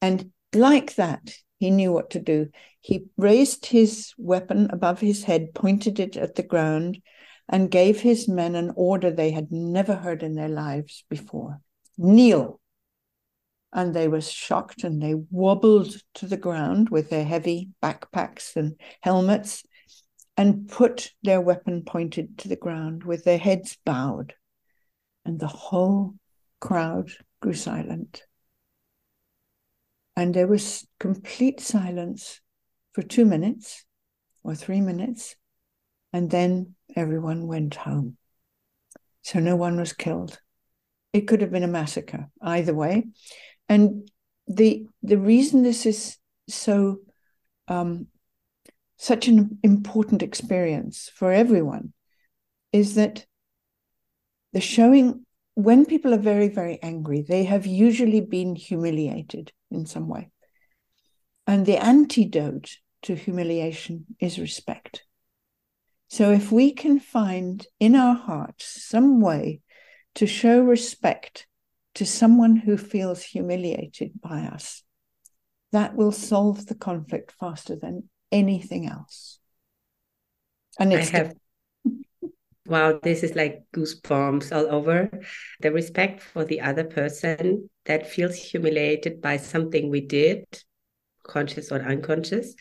And 0.01 0.31
like 0.53 0.95
that, 0.95 1.31
he 1.59 1.71
knew 1.71 1.91
what 1.91 2.11
to 2.11 2.19
do. 2.19 2.49
He 2.81 3.05
raised 3.17 3.65
his 3.67 4.13
weapon 4.17 4.69
above 4.71 4.99
his 4.99 5.23
head, 5.23 5.53
pointed 5.53 5.99
it 5.99 6.17
at 6.17 6.35
the 6.35 6.43
ground, 6.43 6.99
and 7.47 7.71
gave 7.71 8.01
his 8.01 8.27
men 8.27 8.55
an 8.55 8.73
order 8.75 9.11
they 9.11 9.31
had 9.31 9.51
never 9.51 9.95
heard 9.95 10.23
in 10.23 10.35
their 10.35 10.49
lives 10.49 11.03
before 11.09 11.61
kneel. 11.97 12.59
And 13.71 13.93
they 13.93 14.07
were 14.07 14.21
shocked 14.21 14.83
and 14.83 15.01
they 15.01 15.15
wobbled 15.15 15.95
to 16.15 16.27
the 16.27 16.37
ground 16.37 16.89
with 16.89 17.09
their 17.09 17.25
heavy 17.25 17.69
backpacks 17.81 18.55
and 18.55 18.79
helmets 19.01 19.63
and 20.35 20.67
put 20.67 21.11
their 21.21 21.41
weapon 21.41 21.83
pointed 21.83 22.37
to 22.39 22.47
the 22.47 22.55
ground 22.55 23.03
with 23.03 23.23
their 23.23 23.37
heads 23.37 23.77
bowed. 23.85 24.33
And 25.25 25.39
the 25.39 25.47
whole 25.47 26.15
crowd 26.59 27.11
grew 27.41 27.53
silent. 27.53 28.23
And 30.15 30.33
there 30.33 30.47
was 30.47 30.87
complete 30.99 31.59
silence 31.59 32.41
for 32.93 33.01
two 33.01 33.25
minutes 33.25 33.85
or 34.43 34.55
three 34.55 34.81
minutes. 34.81 35.35
And 36.11 36.29
then 36.29 36.75
everyone 36.95 37.47
went 37.47 37.75
home. 37.75 38.17
So 39.21 39.39
no 39.39 39.55
one 39.55 39.77
was 39.77 39.93
killed. 39.93 40.39
It 41.13 41.27
could 41.27 41.41
have 41.41 41.51
been 41.51 41.63
a 41.63 41.67
massacre 41.67 42.29
either 42.41 42.73
way. 42.73 43.05
And 43.69 44.09
the 44.47 44.85
the 45.01 45.17
reason 45.17 45.63
this 45.63 45.85
is 45.85 46.17
so 46.49 46.97
um, 47.67 48.07
such 48.97 49.27
an 49.27 49.59
important 49.63 50.23
experience 50.23 51.11
for 51.13 51.31
everyone 51.31 51.93
is 52.71 52.95
that 52.95 53.25
the 54.53 54.61
showing 54.61 55.25
when 55.55 55.85
people 55.85 56.13
are 56.13 56.29
very 56.31 56.47
very 56.47 56.81
angry 56.81 57.21
they 57.21 57.43
have 57.43 57.65
usually 57.65 58.21
been 58.21 58.55
humiliated 58.55 59.51
in 59.71 59.85
some 59.85 60.07
way. 60.07 60.29
And 61.45 61.65
the 61.65 61.77
antidote 61.77 62.77
to 63.03 63.15
humiliation 63.15 64.05
is 64.19 64.39
respect. 64.39 65.03
So 66.07 66.31
if 66.31 66.51
we 66.51 66.71
can 66.71 66.99
find 66.99 67.65
in 67.79 67.95
our 67.95 68.15
hearts 68.15 68.83
some 68.85 69.19
way 69.19 69.61
to 70.15 70.27
show 70.27 70.61
respect 70.61 71.47
to 71.95 72.05
someone 72.05 72.55
who 72.55 72.77
feels 72.77 73.23
humiliated 73.23 74.21
by 74.21 74.41
us, 74.41 74.83
that 75.71 75.95
will 75.95 76.11
solve 76.11 76.67
the 76.67 76.75
conflict 76.75 77.33
faster 77.39 77.75
than 77.75 78.09
anything 78.33 78.87
else. 78.87 79.39
And 80.79 80.91
it's 80.91 81.13
I 81.13 81.17
have 81.17 81.33
wow, 82.65 82.99
this 83.01 83.23
is 83.23 83.35
like 83.35 83.63
goosebumps 83.73 84.53
all 84.53 84.67
over. 84.73 85.09
The 85.61 85.71
respect 85.71 86.21
for 86.21 86.43
the 86.43 86.61
other 86.61 86.83
person 86.83 87.69
that 87.85 88.09
feels 88.09 88.35
humiliated 88.35 89.21
by 89.21 89.37
something 89.37 89.89
we 89.89 90.01
did 90.01 90.45
conscious 91.23 91.71
or 91.71 91.81
unconscious. 91.81 92.53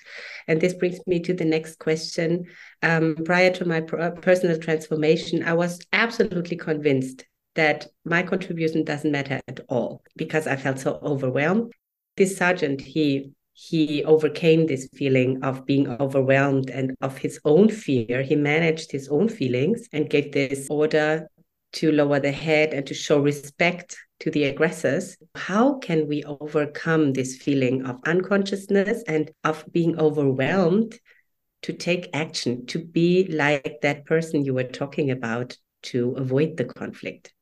And 0.48 0.60
this 0.60 0.74
brings 0.74 1.00
me 1.06 1.20
to 1.20 1.34
the 1.34 1.44
next 1.44 1.78
question. 1.78 2.46
Um, 2.82 3.16
prior 3.24 3.50
to 3.54 3.64
my 3.64 3.80
personal 3.80 4.58
transformation, 4.58 5.42
I 5.42 5.54
was 5.54 5.80
absolutely 5.92 6.56
convinced 6.56 7.24
that 7.54 7.86
my 8.04 8.22
contribution 8.22 8.84
doesn't 8.84 9.10
matter 9.10 9.40
at 9.46 9.60
all 9.68 10.02
because 10.16 10.46
I 10.46 10.56
felt 10.56 10.78
so 10.78 10.98
overwhelmed. 11.02 11.72
This 12.16 12.36
sergeant, 12.36 12.80
he 12.80 13.32
he 13.52 14.02
overcame 14.04 14.66
this 14.66 14.88
feeling 14.94 15.42
of 15.42 15.66
being 15.66 15.88
overwhelmed 16.00 16.70
and 16.70 16.94
of 17.00 17.18
his 17.18 17.38
own 17.44 17.68
fear. 17.68 18.22
He 18.22 18.36
managed 18.36 18.90
his 18.90 19.08
own 19.08 19.28
feelings 19.28 19.88
and 19.92 20.08
gave 20.08 20.32
this 20.32 20.68
order 20.70 21.28
to 21.74 21.92
lower 21.92 22.20
the 22.20 22.32
head 22.32 22.72
and 22.74 22.86
to 22.86 22.94
show 22.94 23.18
respect 23.20 23.96
to 24.20 24.30
the 24.30 24.44
aggressors. 24.44 25.16
How 25.34 25.78
can 25.78 26.06
we 26.06 26.22
overcome 26.24 27.12
this 27.12 27.36
feeling 27.36 27.84
of 27.86 27.96
unconsciousness 28.06 29.02
and 29.06 29.30
of 29.44 29.64
being 29.72 29.98
overwhelmed 29.98 30.98
to 31.62 31.72
take 31.72 32.10
action, 32.12 32.66
to 32.66 32.84
be 32.84 33.24
like 33.24 33.78
that 33.82 34.04
person 34.04 34.44
you 34.44 34.54
were 34.54 34.64
talking 34.64 35.10
about 35.10 35.56
to 35.82 36.12
avoid 36.12 36.56
the 36.56 36.64
conflict? 36.64 37.32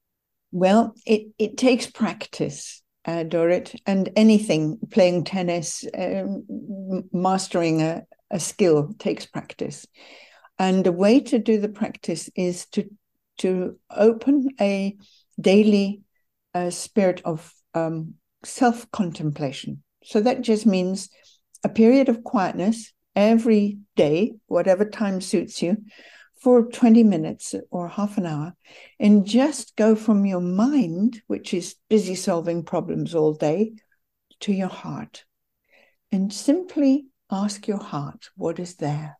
Well, 0.52 0.94
it, 1.06 1.28
it 1.38 1.56
takes 1.56 1.86
practice, 1.86 2.79
uh, 3.04 3.24
Dorit, 3.24 3.78
and 3.86 4.10
anything, 4.16 4.78
playing 4.90 5.24
tennis, 5.24 5.84
um, 5.96 6.44
mastering 7.12 7.82
a, 7.82 8.02
a 8.30 8.40
skill 8.40 8.94
takes 8.98 9.26
practice. 9.26 9.86
And 10.58 10.84
the 10.84 10.92
way 10.92 11.20
to 11.20 11.38
do 11.38 11.58
the 11.58 11.68
practice 11.68 12.28
is 12.36 12.66
to 12.66 12.84
to 13.38 13.78
open 13.90 14.48
a 14.60 14.96
daily 15.40 16.02
uh, 16.54 16.68
spirit 16.68 17.22
of 17.24 17.52
um, 17.74 18.14
self 18.44 18.90
contemplation. 18.90 19.82
So 20.04 20.20
that 20.20 20.42
just 20.42 20.66
means 20.66 21.08
a 21.64 21.68
period 21.68 22.08
of 22.08 22.24
quietness 22.24 22.92
every 23.16 23.78
day, 23.96 24.34
whatever 24.46 24.84
time 24.84 25.20
suits 25.20 25.62
you, 25.62 25.78
for 26.40 26.64
20 26.64 27.04
minutes 27.04 27.54
or 27.70 27.88
half 27.88 28.16
an 28.16 28.26
hour, 28.26 28.54
and 28.98 29.26
just 29.26 29.76
go 29.76 29.94
from 29.94 30.24
your 30.24 30.40
mind, 30.40 31.22
which 31.26 31.52
is 31.52 31.76
busy 31.88 32.14
solving 32.14 32.64
problems 32.64 33.14
all 33.14 33.34
day, 33.34 33.72
to 34.40 34.52
your 34.52 34.68
heart. 34.68 35.24
And 36.10 36.32
simply 36.32 37.06
ask 37.30 37.68
your 37.68 37.82
heart 37.82 38.30
what 38.36 38.58
is 38.58 38.76
there. 38.76 39.18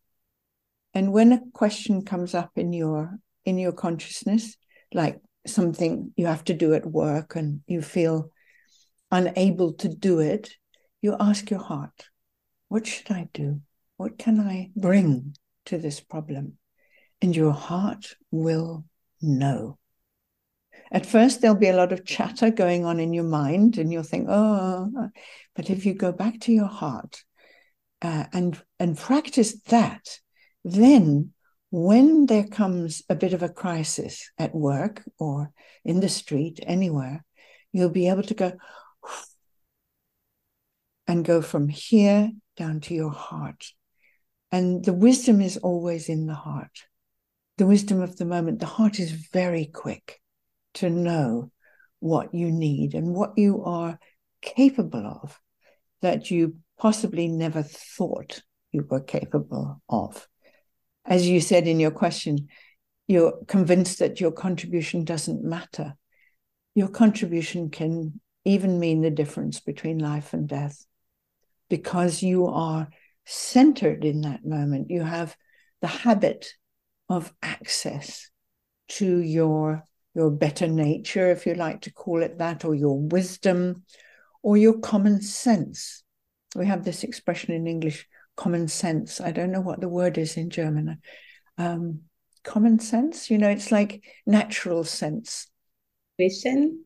And 0.94 1.12
when 1.12 1.32
a 1.32 1.42
question 1.52 2.04
comes 2.04 2.34
up 2.34 2.52
in 2.56 2.72
your 2.72 3.18
in 3.44 3.58
your 3.58 3.72
consciousness, 3.72 4.56
like 4.92 5.20
something 5.46 6.12
you 6.16 6.26
have 6.26 6.44
to 6.44 6.54
do 6.54 6.74
at 6.74 6.86
work 6.86 7.36
and 7.36 7.60
you 7.66 7.80
feel 7.80 8.30
unable 9.10 9.72
to 9.74 9.88
do 9.88 10.20
it, 10.20 10.52
you 11.00 11.16
ask 11.18 11.50
your 11.50 11.60
heart, 11.60 12.08
What 12.68 12.86
should 12.86 13.10
I 13.10 13.28
do? 13.32 13.60
What 13.96 14.18
can 14.18 14.40
I 14.40 14.70
bring 14.76 15.34
to 15.66 15.78
this 15.78 16.00
problem? 16.00 16.59
And 17.22 17.36
your 17.36 17.52
heart 17.52 18.16
will 18.30 18.84
know. 19.20 19.78
At 20.92 21.06
first, 21.06 21.40
there'll 21.40 21.56
be 21.56 21.68
a 21.68 21.76
lot 21.76 21.92
of 21.92 22.04
chatter 22.04 22.50
going 22.50 22.84
on 22.84 22.98
in 22.98 23.12
your 23.12 23.24
mind, 23.24 23.78
and 23.78 23.92
you'll 23.92 24.02
think, 24.02 24.26
oh, 24.28 25.10
but 25.54 25.70
if 25.70 25.86
you 25.86 25.94
go 25.94 26.10
back 26.10 26.40
to 26.40 26.52
your 26.52 26.66
heart 26.66 27.22
uh, 28.02 28.24
and, 28.32 28.60
and 28.78 28.98
practice 28.98 29.60
that, 29.68 30.18
then 30.64 31.32
when 31.70 32.26
there 32.26 32.46
comes 32.46 33.02
a 33.08 33.14
bit 33.14 33.32
of 33.32 33.42
a 33.42 33.48
crisis 33.48 34.30
at 34.36 34.54
work 34.54 35.04
or 35.18 35.52
in 35.84 36.00
the 36.00 36.08
street, 36.08 36.58
anywhere, 36.64 37.24
you'll 37.72 37.90
be 37.90 38.08
able 38.08 38.24
to 38.24 38.34
go 38.34 38.52
and 41.06 41.24
go 41.24 41.40
from 41.40 41.68
here 41.68 42.32
down 42.56 42.80
to 42.80 42.94
your 42.94 43.12
heart. 43.12 43.72
And 44.50 44.84
the 44.84 44.92
wisdom 44.92 45.40
is 45.40 45.56
always 45.56 46.08
in 46.08 46.26
the 46.26 46.34
heart. 46.34 46.86
The 47.60 47.66
wisdom 47.66 48.00
of 48.00 48.16
the 48.16 48.24
moment. 48.24 48.58
The 48.58 48.64
heart 48.64 48.98
is 48.98 49.12
very 49.12 49.66
quick 49.66 50.18
to 50.74 50.88
know 50.88 51.52
what 51.98 52.34
you 52.34 52.50
need 52.50 52.94
and 52.94 53.14
what 53.14 53.36
you 53.36 53.62
are 53.64 53.98
capable 54.40 55.06
of 55.06 55.38
that 56.00 56.30
you 56.30 56.56
possibly 56.78 57.28
never 57.28 57.62
thought 57.62 58.40
you 58.72 58.86
were 58.88 59.02
capable 59.02 59.82
of 59.90 60.26
as 61.04 61.28
you 61.28 61.38
said 61.38 61.66
in 61.66 61.78
your 61.78 61.90
question, 61.90 62.48
you're 63.06 63.44
convinced 63.46 63.98
that 63.98 64.22
your 64.22 64.32
contribution 64.32 65.04
doesn't 65.04 65.44
matter. 65.44 65.96
Your 66.74 66.88
contribution 66.88 67.68
can 67.68 68.22
even 68.46 68.80
mean 68.80 69.02
the 69.02 69.10
difference 69.10 69.60
between 69.60 69.98
life 69.98 70.32
and 70.32 70.48
death 70.48 70.86
because 71.68 72.22
you 72.22 72.46
are 72.46 72.88
centered 73.26 74.06
in 74.06 74.22
that 74.22 74.46
moment. 74.46 74.88
You 74.88 75.02
have 75.02 75.36
the 75.82 75.88
habit 75.88 76.54
of 77.10 77.34
access 77.42 78.30
to 78.88 79.18
your 79.18 79.84
your 80.14 80.30
better 80.30 80.66
nature, 80.66 81.30
if 81.30 81.46
you 81.46 81.54
like 81.54 81.82
to 81.82 81.92
call 81.92 82.22
it 82.22 82.38
that, 82.38 82.64
or 82.64 82.74
your 82.74 82.98
wisdom, 82.98 83.84
or 84.42 84.56
your 84.56 84.78
common 84.78 85.20
sense. 85.20 86.02
We 86.56 86.66
have 86.66 86.84
this 86.84 87.04
expression 87.04 87.54
in 87.54 87.66
English 87.66 88.08
common 88.36 88.66
sense. 88.68 89.20
I 89.20 89.30
don't 89.30 89.52
know 89.52 89.60
what 89.60 89.80
the 89.80 89.88
word 89.88 90.18
is 90.18 90.36
in 90.36 90.50
German. 90.50 90.98
Um, 91.58 92.00
common 92.42 92.78
sense, 92.78 93.30
you 93.30 93.38
know, 93.38 93.50
it's 93.50 93.70
like 93.70 94.02
natural 94.26 94.82
sense. 94.82 95.46
Vision. 96.18 96.84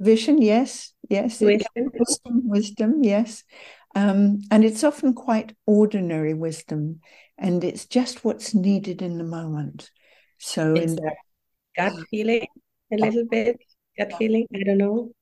Vision, 0.00 0.42
yes, 0.42 0.92
yes. 1.08 1.40
Wisdom. 1.40 1.90
Wisdom, 1.94 2.48
wisdom, 2.48 3.04
yes. 3.04 3.44
Um, 3.94 4.40
and 4.50 4.64
it's 4.64 4.84
often 4.84 5.14
quite 5.14 5.54
ordinary 5.66 6.34
wisdom, 6.34 7.00
and 7.38 7.64
it's 7.64 7.86
just 7.86 8.24
what's 8.24 8.54
needed 8.54 9.02
in 9.02 9.18
the 9.18 9.24
moment. 9.24 9.90
So, 10.38 10.74
it's 10.74 10.92
in 10.92 10.96
that 10.96 11.16
gut 11.76 11.94
feeling, 12.10 12.46
a 12.92 12.96
little 12.96 13.26
bit. 13.26 13.58
gut 13.98 14.12
feeling. 14.18 14.46
I 14.54 14.62
don't 14.64 14.78
know. 14.78 15.12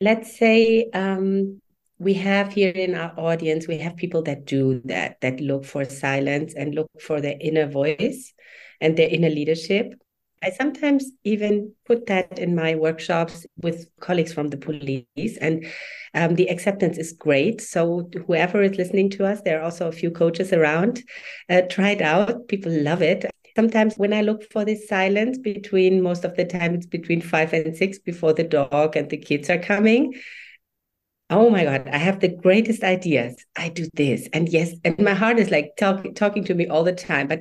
Let's 0.00 0.36
say 0.36 0.90
um, 0.92 1.60
we 1.98 2.14
have 2.14 2.52
here 2.52 2.70
in 2.70 2.94
our 2.94 3.12
audience, 3.18 3.68
we 3.68 3.78
have 3.78 3.96
people 3.96 4.22
that 4.22 4.44
do 4.44 4.80
that, 4.84 5.20
that 5.20 5.40
look 5.40 5.64
for 5.64 5.84
silence 5.84 6.54
and 6.54 6.74
look 6.74 6.90
for 7.00 7.20
their 7.20 7.36
inner 7.40 7.66
voice 7.66 8.32
and 8.80 8.96
their 8.96 9.08
inner 9.08 9.30
leadership. 9.30 9.94
I 10.44 10.50
sometimes 10.50 11.10
even 11.24 11.72
put 11.86 12.06
that 12.06 12.38
in 12.38 12.54
my 12.54 12.74
workshops 12.74 13.46
with 13.62 13.86
colleagues 14.00 14.34
from 14.34 14.48
the 14.48 14.58
police, 14.58 15.38
and 15.40 15.64
um, 16.12 16.34
the 16.34 16.48
acceptance 16.50 16.98
is 16.98 17.14
great. 17.14 17.62
So, 17.62 18.10
whoever 18.26 18.62
is 18.62 18.76
listening 18.76 19.08
to 19.10 19.24
us, 19.24 19.40
there 19.40 19.60
are 19.60 19.64
also 19.64 19.88
a 19.88 19.92
few 19.92 20.10
coaches 20.10 20.52
around. 20.52 21.02
Uh, 21.48 21.62
try 21.62 21.90
it 21.90 22.02
out, 22.02 22.46
people 22.48 22.70
love 22.70 23.00
it. 23.00 23.24
Sometimes, 23.56 23.94
when 23.96 24.12
I 24.12 24.20
look 24.20 24.44
for 24.52 24.66
this 24.66 24.86
silence 24.86 25.38
between 25.38 26.02
most 26.02 26.24
of 26.24 26.36
the 26.36 26.44
time, 26.44 26.74
it's 26.74 26.86
between 26.86 27.22
five 27.22 27.54
and 27.54 27.74
six 27.74 27.98
before 27.98 28.34
the 28.34 28.44
dog 28.44 28.96
and 28.96 29.08
the 29.08 29.16
kids 29.16 29.48
are 29.48 29.58
coming 29.58 30.12
oh 31.30 31.48
my 31.48 31.64
god 31.64 31.88
i 31.88 31.96
have 31.96 32.20
the 32.20 32.28
greatest 32.28 32.84
ideas 32.84 33.34
i 33.56 33.70
do 33.70 33.88
this 33.94 34.28
and 34.34 34.50
yes 34.50 34.74
and 34.84 34.98
my 34.98 35.14
heart 35.14 35.38
is 35.38 35.50
like 35.50 35.70
talk, 35.78 36.04
talking 36.14 36.44
to 36.44 36.52
me 36.52 36.66
all 36.66 36.84
the 36.84 36.92
time 36.92 37.26
but 37.26 37.40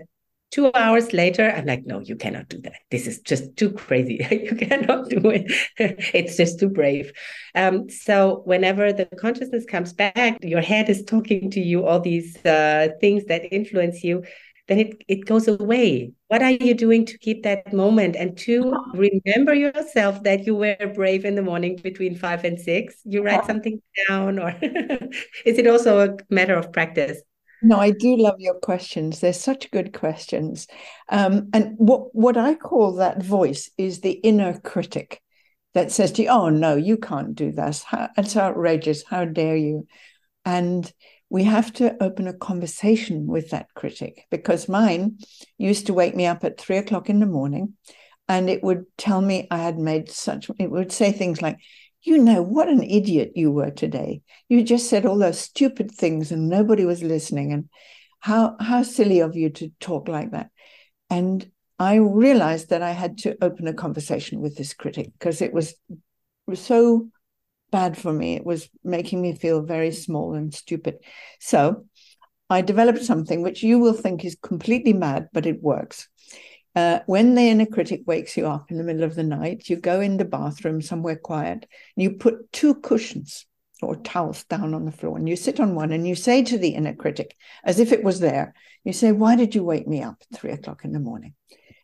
two 0.53 0.69
hours 0.75 1.13
later 1.13 1.51
i'm 1.55 1.65
like 1.65 1.83
no 1.85 1.99
you 1.99 2.15
cannot 2.15 2.47
do 2.47 2.59
that. 2.61 2.79
This 2.91 3.07
is 3.07 3.19
just 3.21 3.55
too 3.57 3.71
crazy. 3.71 4.17
You 4.31 4.55
cannot 4.55 5.09
do 5.09 5.21
it. 5.37 5.51
It's 6.13 6.37
just 6.37 6.59
too 6.59 6.69
brave. 6.69 7.11
Um, 7.55 7.89
so 7.89 8.41
whenever 8.45 8.93
the 8.93 9.05
consciousness 9.23 9.65
comes 9.65 9.93
back 9.93 10.37
your 10.41 10.61
head 10.61 10.89
is 10.89 11.03
talking 11.03 11.49
to 11.51 11.59
you 11.59 11.85
all 11.87 11.99
these 11.99 12.29
uh, 12.45 12.89
things 13.01 13.25
that 13.25 13.51
influence 13.51 14.03
you 14.03 14.23
then 14.67 14.79
it, 14.79 15.03
it 15.09 15.25
goes 15.25 15.47
away. 15.47 16.13
What 16.27 16.41
are 16.41 16.51
you 16.51 16.73
doing 16.73 17.05
to 17.07 17.17
keep 17.17 17.43
that 17.43 17.73
moment? 17.73 18.15
And 18.15 18.37
to 18.39 18.73
remember 18.93 19.53
yourself 19.53 20.23
that 20.23 20.45
you 20.45 20.55
were 20.55 20.77
brave 20.95 21.25
in 21.25 21.35
the 21.35 21.41
morning 21.41 21.75
between 21.83 22.15
five 22.15 22.45
and 22.45 22.57
six? 22.57 22.95
You 23.03 23.23
write 23.23 23.45
something 23.45 23.81
down, 24.07 24.39
or 24.39 24.55
is 25.45 25.57
it 25.57 25.67
also 25.67 25.99
a 25.99 26.17
matter 26.29 26.55
of 26.55 26.71
practice? 26.71 27.21
No, 27.63 27.79
I 27.79 27.91
do 27.91 28.17
love 28.17 28.39
your 28.39 28.59
questions. 28.59 29.19
They're 29.19 29.31
such 29.31 29.71
good 29.71 29.93
questions. 29.93 30.67
Um, 31.07 31.49
and 31.53 31.75
what, 31.77 32.13
what 32.13 32.35
I 32.35 32.55
call 32.55 32.95
that 32.95 33.23
voice 33.23 33.71
is 33.77 34.01
the 34.01 34.11
inner 34.11 34.59
critic 34.59 35.21
that 35.73 35.91
says 35.91 36.11
to 36.13 36.23
you, 36.23 36.29
oh, 36.29 36.49
no, 36.49 36.75
you 36.75 36.97
can't 36.97 37.35
do 37.35 37.53
this. 37.53 37.83
How, 37.83 38.09
it's 38.17 38.35
outrageous. 38.35 39.03
How 39.09 39.23
dare 39.23 39.55
you? 39.55 39.87
And 40.43 40.91
we 41.29 41.45
have 41.45 41.71
to 41.73 41.95
open 42.03 42.27
a 42.27 42.33
conversation 42.33 43.27
with 43.27 43.51
that 43.51 43.67
critic 43.75 44.25
because 44.29 44.67
mine 44.67 45.19
used 45.57 45.87
to 45.87 45.93
wake 45.93 46.15
me 46.15 46.25
up 46.25 46.43
at 46.43 46.59
three 46.59 46.77
o'clock 46.77 47.09
in 47.09 47.19
the 47.19 47.25
morning 47.25 47.73
and 48.27 48.49
it 48.49 48.61
would 48.61 48.85
tell 48.97 49.21
me 49.21 49.47
I 49.49 49.57
had 49.57 49.77
made 49.77 50.09
such, 50.09 50.51
it 50.59 50.69
would 50.69 50.91
say 50.91 51.11
things 51.11 51.41
like, 51.41 51.57
you 52.03 52.17
know, 52.17 52.41
what 52.41 52.67
an 52.67 52.83
idiot 52.83 53.31
you 53.35 53.51
were 53.51 53.71
today. 53.71 54.21
You 54.49 54.63
just 54.63 54.89
said 54.89 55.05
all 55.05 55.17
those 55.17 55.39
stupid 55.39 55.91
things 55.91 56.31
and 56.31 56.49
nobody 56.49 56.85
was 56.85 57.01
listening. 57.01 57.53
And 57.53 57.69
how, 58.19 58.55
how 58.59 58.83
silly 58.83 59.21
of 59.21 59.35
you 59.35 59.49
to 59.51 59.71
talk 59.79 60.07
like 60.07 60.31
that. 60.31 60.49
And 61.09 61.49
I 61.79 61.95
realized 61.95 62.69
that 62.69 62.81
I 62.81 62.91
had 62.91 63.17
to 63.19 63.37
open 63.41 63.67
a 63.67 63.73
conversation 63.73 64.41
with 64.41 64.55
this 64.55 64.73
critic 64.73 65.11
because 65.17 65.41
it 65.41 65.53
was, 65.53 65.73
was 66.45 66.59
so 66.59 67.09
bad 67.71 67.97
for 67.97 68.13
me. 68.13 68.35
It 68.35 68.45
was 68.45 68.69
making 68.83 69.21
me 69.21 69.33
feel 69.33 69.61
very 69.61 69.91
small 69.91 70.33
and 70.35 70.53
stupid. 70.53 70.99
So 71.39 71.85
I 72.49 72.61
developed 72.61 73.03
something 73.03 73.41
which 73.41 73.63
you 73.63 73.79
will 73.79 73.93
think 73.93 74.23
is 74.23 74.37
completely 74.41 74.93
mad, 74.93 75.29
but 75.33 75.45
it 75.45 75.61
works. 75.61 76.07
Uh, 76.75 76.99
when 77.05 77.35
the 77.35 77.49
inner 77.49 77.65
critic 77.65 78.01
wakes 78.07 78.35
you 78.35 78.47
up 78.47 78.71
in 78.71 78.77
the 78.77 78.83
middle 78.83 79.03
of 79.03 79.15
the 79.15 79.23
night, 79.23 79.69
you 79.69 79.75
go 79.75 80.01
in 80.01 80.17
the 80.17 80.25
bathroom 80.25 80.81
somewhere 80.81 81.15
quiet 81.15 81.67
and 81.95 82.03
you 82.03 82.11
put 82.11 82.51
two 82.51 82.73
cushions 82.75 83.45
or 83.81 83.95
towels 83.97 84.43
down 84.45 84.73
on 84.73 84.85
the 84.85 84.91
floor 84.91 85.17
and 85.17 85.29
you 85.29 85.35
sit 85.35 85.59
on 85.59 85.75
one 85.75 85.91
and 85.91 86.07
you 86.07 86.15
say 86.15 86.41
to 86.43 86.57
the 86.57 86.69
inner 86.69 86.95
critic, 86.95 87.35
as 87.63 87.79
if 87.79 87.91
it 87.91 88.03
was 88.03 88.19
there, 88.19 88.55
you 88.83 88.93
say, 88.93 89.11
Why 89.11 89.35
did 89.35 89.53
you 89.53 89.63
wake 89.63 89.87
me 89.87 90.01
up 90.01 90.15
at 90.21 90.37
three 90.37 90.51
o'clock 90.51 90.83
in 90.83 90.93
the 90.93 90.99
morning? 90.99 91.35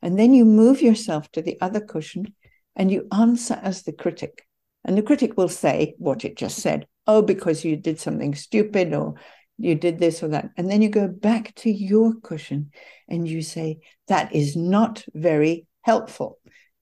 And 0.01 0.17
then 0.17 0.33
you 0.33 0.45
move 0.45 0.81
yourself 0.81 1.31
to 1.33 1.41
the 1.41 1.59
other 1.61 1.81
cushion 1.81 2.33
and 2.75 2.91
you 2.91 3.07
answer 3.11 3.59
as 3.61 3.83
the 3.83 3.93
critic. 3.93 4.47
And 4.85 4.97
the 4.97 5.03
critic 5.03 5.37
will 5.37 5.49
say 5.49 5.95
what 5.97 6.25
it 6.25 6.37
just 6.37 6.59
said 6.59 6.87
oh, 7.09 7.23
because 7.23 7.65
you 7.65 7.75
did 7.75 7.99
something 7.99 8.35
stupid 8.35 8.93
or 8.93 9.15
you 9.59 9.75
did 9.75 9.99
this 9.99 10.23
or 10.23 10.29
that. 10.29 10.49
And 10.57 10.71
then 10.71 10.81
you 10.81 10.89
go 10.89 11.07
back 11.07 11.53
to 11.55 11.69
your 11.69 12.13
cushion 12.21 12.71
and 13.07 13.27
you 13.27 13.41
say, 13.41 13.79
that 14.07 14.33
is 14.33 14.55
not 14.55 15.03
very 15.13 15.67
helpful. 15.81 16.39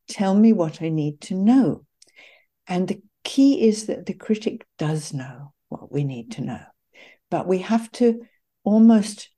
Tell 0.08 0.34
me 0.36 0.54
what 0.54 0.82
I 0.82 0.90
need 0.90 1.22
to 1.22 1.36
know. 1.36 1.86
And 2.68 2.88
the 2.88 3.02
key 3.24 3.68
is 3.68 3.88
that 3.88 4.06
the 4.06 4.14
critic 4.14 4.66
does 4.78 5.14
know 5.14 5.54
what 5.70 5.92
we 5.92 6.04
need 6.04 6.32
to 6.34 6.42
know, 6.42 6.62
but 7.30 7.48
we 7.48 7.60
have 7.60 7.92
to 7.94 8.22
almost 8.64 9.30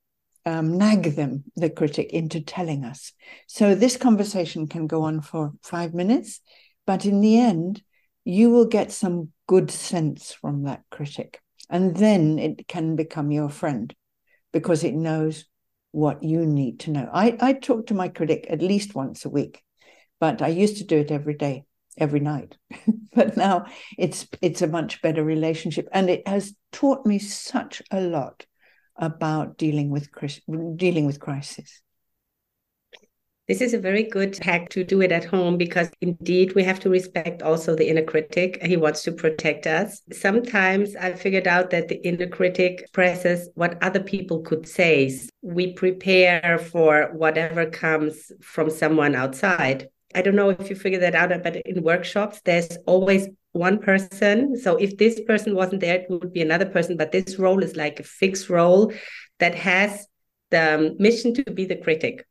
um, 0.45 0.77
nag 0.77 1.15
them, 1.15 1.43
the 1.55 1.69
critic, 1.69 2.11
into 2.11 2.41
telling 2.41 2.83
us. 2.85 3.13
So 3.47 3.75
this 3.75 3.97
conversation 3.97 4.67
can 4.67 4.87
go 4.87 5.03
on 5.03 5.21
for 5.21 5.53
five 5.63 5.93
minutes, 5.93 6.41
but 6.85 7.05
in 7.05 7.21
the 7.21 7.39
end, 7.39 7.81
you 8.25 8.49
will 8.49 8.65
get 8.65 8.91
some 8.91 9.29
good 9.47 9.71
sense 9.71 10.33
from 10.33 10.63
that 10.63 10.81
critic. 10.91 11.39
And 11.69 11.95
then 11.95 12.39
it 12.39 12.67
can 12.67 12.95
become 12.95 13.31
your 13.31 13.49
friend 13.49 13.93
because 14.51 14.83
it 14.83 14.93
knows 14.93 15.45
what 15.91 16.23
you 16.23 16.45
need 16.45 16.81
to 16.81 16.91
know. 16.91 17.09
I, 17.11 17.37
I 17.39 17.53
talk 17.53 17.87
to 17.87 17.93
my 17.93 18.09
critic 18.09 18.47
at 18.49 18.61
least 18.61 18.95
once 18.95 19.25
a 19.25 19.29
week, 19.29 19.61
but 20.19 20.41
I 20.41 20.47
used 20.47 20.77
to 20.77 20.83
do 20.83 20.97
it 20.97 21.11
every 21.11 21.35
day, 21.35 21.65
every 21.97 22.19
night. 22.19 22.57
but 23.13 23.37
now 23.37 23.65
it's 23.97 24.27
it's 24.41 24.61
a 24.61 24.67
much 24.67 25.01
better 25.01 25.23
relationship. 25.23 25.87
And 25.91 26.09
it 26.09 26.27
has 26.27 26.55
taught 26.71 27.05
me 27.05 27.19
such 27.19 27.81
a 27.91 28.01
lot 28.01 28.45
about 28.95 29.57
dealing 29.57 29.89
with 29.89 30.09
dealing 30.75 31.05
with 31.05 31.19
crisis. 31.19 31.81
This 33.49 33.61
is 33.61 33.73
a 33.73 33.79
very 33.79 34.03
good 34.03 34.37
hack 34.43 34.69
to 34.69 34.83
do 34.83 35.01
it 35.01 35.11
at 35.11 35.25
home 35.25 35.57
because 35.57 35.89
indeed 36.01 36.53
we 36.53 36.63
have 36.65 36.79
to 36.81 36.89
respect 36.91 37.41
also 37.41 37.75
the 37.75 37.89
inner 37.89 38.03
critic. 38.03 38.59
He 38.61 38.77
wants 38.77 39.01
to 39.05 39.11
protect 39.11 39.65
us. 39.65 40.03
Sometimes 40.11 40.95
I 40.95 41.13
figured 41.13 41.47
out 41.47 41.71
that 41.71 41.87
the 41.87 41.95
inner 42.07 42.27
critic 42.27 42.87
presses 42.93 43.49
what 43.55 43.81
other 43.81 44.01
people 44.01 44.41
could 44.41 44.67
say. 44.67 45.19
We 45.41 45.73
prepare 45.73 46.59
for 46.59 47.09
whatever 47.13 47.65
comes 47.65 48.31
from 48.39 48.69
someone 48.69 49.15
outside. 49.15 49.89
I 50.13 50.21
don't 50.21 50.35
know 50.35 50.51
if 50.51 50.69
you 50.69 50.75
figure 50.75 50.99
that 50.99 51.15
out, 51.15 51.31
but 51.41 51.55
in 51.55 51.81
workshops, 51.81 52.41
there's 52.45 52.77
always 52.85 53.29
one 53.53 53.79
person. 53.79 54.57
So 54.57 54.75
if 54.75 54.95
this 54.97 55.21
person 55.21 55.55
wasn't 55.55 55.81
there, 55.81 55.95
it 55.95 56.05
would 56.11 56.33
be 56.33 56.43
another 56.43 56.67
person. 56.67 56.97
But 56.97 57.11
this 57.11 57.39
role 57.39 57.63
is 57.63 57.75
like 57.75 57.99
a 57.99 58.03
fixed 58.03 58.47
role 58.47 58.93
that 59.39 59.55
has 59.55 60.05
the 60.51 60.75
um, 60.75 60.95
mission 60.99 61.33
to 61.33 61.43
be 61.51 61.65
the 61.65 61.77
critic 61.77 62.27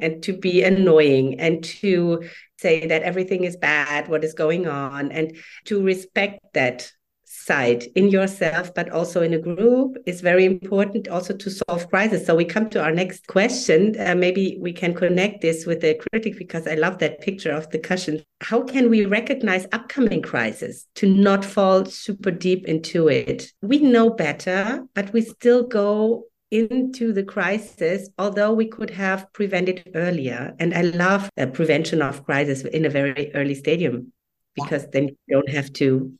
and 0.00 0.22
to 0.22 0.32
be 0.32 0.62
annoying 0.62 1.38
and 1.40 1.62
to 1.64 2.22
say 2.58 2.86
that 2.86 3.02
everything 3.02 3.44
is 3.44 3.56
bad, 3.56 4.08
what 4.08 4.24
is 4.24 4.34
going 4.34 4.66
on, 4.66 5.12
and 5.12 5.36
to 5.64 5.82
respect 5.82 6.40
that 6.54 6.90
side 7.32 7.84
in 7.94 8.08
yourself, 8.08 8.74
but 8.74 8.90
also 8.90 9.22
in 9.22 9.32
a 9.34 9.38
group 9.38 9.96
is 10.04 10.20
very 10.20 10.44
important 10.44 11.08
also 11.08 11.34
to 11.34 11.50
solve 11.50 11.88
crisis. 11.88 12.26
So 12.26 12.34
we 12.34 12.44
come 12.44 12.68
to 12.70 12.82
our 12.82 12.92
next 12.92 13.26
question. 13.28 13.94
Uh, 13.98 14.14
maybe 14.14 14.58
we 14.60 14.72
can 14.72 14.94
connect 14.94 15.40
this 15.40 15.64
with 15.64 15.80
the 15.80 15.94
critic 15.94 16.36
because 16.36 16.66
I 16.66 16.74
love 16.74 16.98
that 16.98 17.20
picture 17.20 17.52
of 17.52 17.70
the 17.70 17.78
cushion. 17.78 18.22
How 18.40 18.62
can 18.62 18.90
we 18.90 19.06
recognize 19.06 19.66
upcoming 19.72 20.22
crisis 20.22 20.86
to 20.96 21.08
not 21.08 21.44
fall 21.44 21.84
super 21.84 22.32
deep 22.32 22.66
into 22.66 23.08
it? 23.08 23.52
We 23.62 23.78
know 23.78 24.10
better, 24.10 24.84
but 24.94 25.12
we 25.12 25.22
still 25.22 25.62
go 25.66 26.24
into 26.50 27.12
the 27.12 27.22
crisis, 27.22 28.08
although 28.18 28.52
we 28.52 28.66
could 28.66 28.90
have 28.90 29.32
prevented 29.32 29.90
earlier. 29.94 30.54
And 30.58 30.74
I 30.74 30.82
love 30.82 31.30
the 31.36 31.46
prevention 31.46 32.02
of 32.02 32.24
crisis 32.24 32.62
in 32.62 32.84
a 32.84 32.90
very 32.90 33.30
early 33.34 33.54
stadium 33.54 34.12
because 34.54 34.86
then 34.88 35.08
you 35.08 35.16
don't 35.28 35.48
have 35.50 35.72
to 35.74 36.12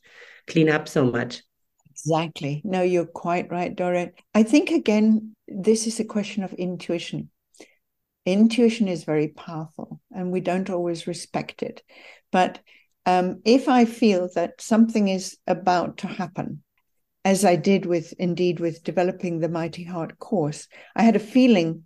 clean 0.46 0.68
up 0.68 0.88
so 0.88 1.04
much. 1.04 1.42
Exactly. 1.90 2.62
No, 2.64 2.82
you're 2.82 3.04
quite 3.04 3.50
right, 3.50 3.74
Dorit. 3.74 4.12
I 4.34 4.42
think, 4.42 4.70
again, 4.70 5.34
this 5.48 5.86
is 5.86 6.00
a 6.00 6.04
question 6.04 6.44
of 6.44 6.52
intuition. 6.54 7.30
Intuition 8.24 8.88
is 8.88 9.04
very 9.04 9.28
powerful 9.28 10.00
and 10.12 10.30
we 10.30 10.40
don't 10.40 10.70
always 10.70 11.06
respect 11.06 11.62
it. 11.62 11.82
But 12.30 12.60
um, 13.06 13.40
if 13.44 13.68
I 13.68 13.84
feel 13.84 14.28
that 14.34 14.60
something 14.60 15.08
is 15.08 15.36
about 15.46 15.98
to 15.98 16.06
happen, 16.06 16.62
as 17.24 17.44
I 17.44 17.56
did 17.56 17.86
with 17.86 18.12
indeed 18.18 18.60
with 18.60 18.82
developing 18.82 19.38
the 19.40 19.48
Mighty 19.48 19.84
Heart 19.84 20.18
course, 20.18 20.68
I 20.96 21.02
had 21.02 21.16
a 21.16 21.20
feeling 21.20 21.84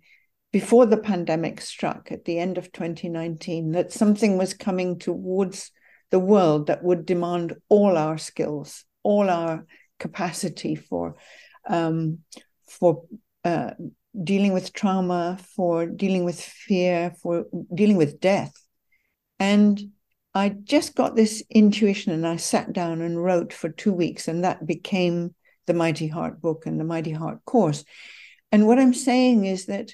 before 0.51 0.85
the 0.85 0.97
pandemic 0.97 1.59
struck 1.59 2.11
at 2.11 2.23
the 2.23 2.39
end 2.39 2.57
of 2.57 2.71
2019 2.71 3.71
that 3.71 3.91
something 3.91 4.37
was 4.37 4.53
coming 4.53 4.97
towards 4.97 5.71
the 6.11 6.19
world 6.19 6.67
that 6.67 6.83
would 6.83 7.05
demand 7.05 7.55
all 7.67 7.97
our 7.97 8.17
skills, 8.17 8.85
all 9.03 9.29
our 9.29 9.65
capacity 9.99 10.75
for 10.75 11.15
um, 11.67 12.19
for 12.67 13.03
uh, 13.43 13.71
dealing 14.23 14.53
with 14.53 14.71
trauma, 14.71 15.37
for 15.55 15.85
dealing 15.85 16.23
with 16.23 16.39
fear, 16.39 17.13
for 17.21 17.45
dealing 17.73 17.97
with 17.97 18.19
death. 18.19 18.53
And 19.39 19.91
I 20.35 20.49
just 20.49 20.95
got 20.95 21.15
this 21.15 21.41
intuition 21.49 22.11
and 22.11 22.27
I 22.27 22.35
sat 22.35 22.73
down 22.73 23.01
and 23.01 23.23
wrote 23.23 23.53
for 23.53 23.69
two 23.69 23.93
weeks, 23.93 24.27
and 24.27 24.43
that 24.43 24.65
became 24.67 25.33
the 25.65 25.73
Mighty 25.73 26.09
Heart 26.09 26.41
book 26.41 26.65
and 26.65 26.77
the 26.77 26.83
Mighty 26.83 27.11
Heart 27.11 27.45
course. 27.45 27.85
And 28.51 28.67
what 28.67 28.77
I'm 28.77 28.93
saying 28.93 29.45
is 29.45 29.67
that 29.67 29.93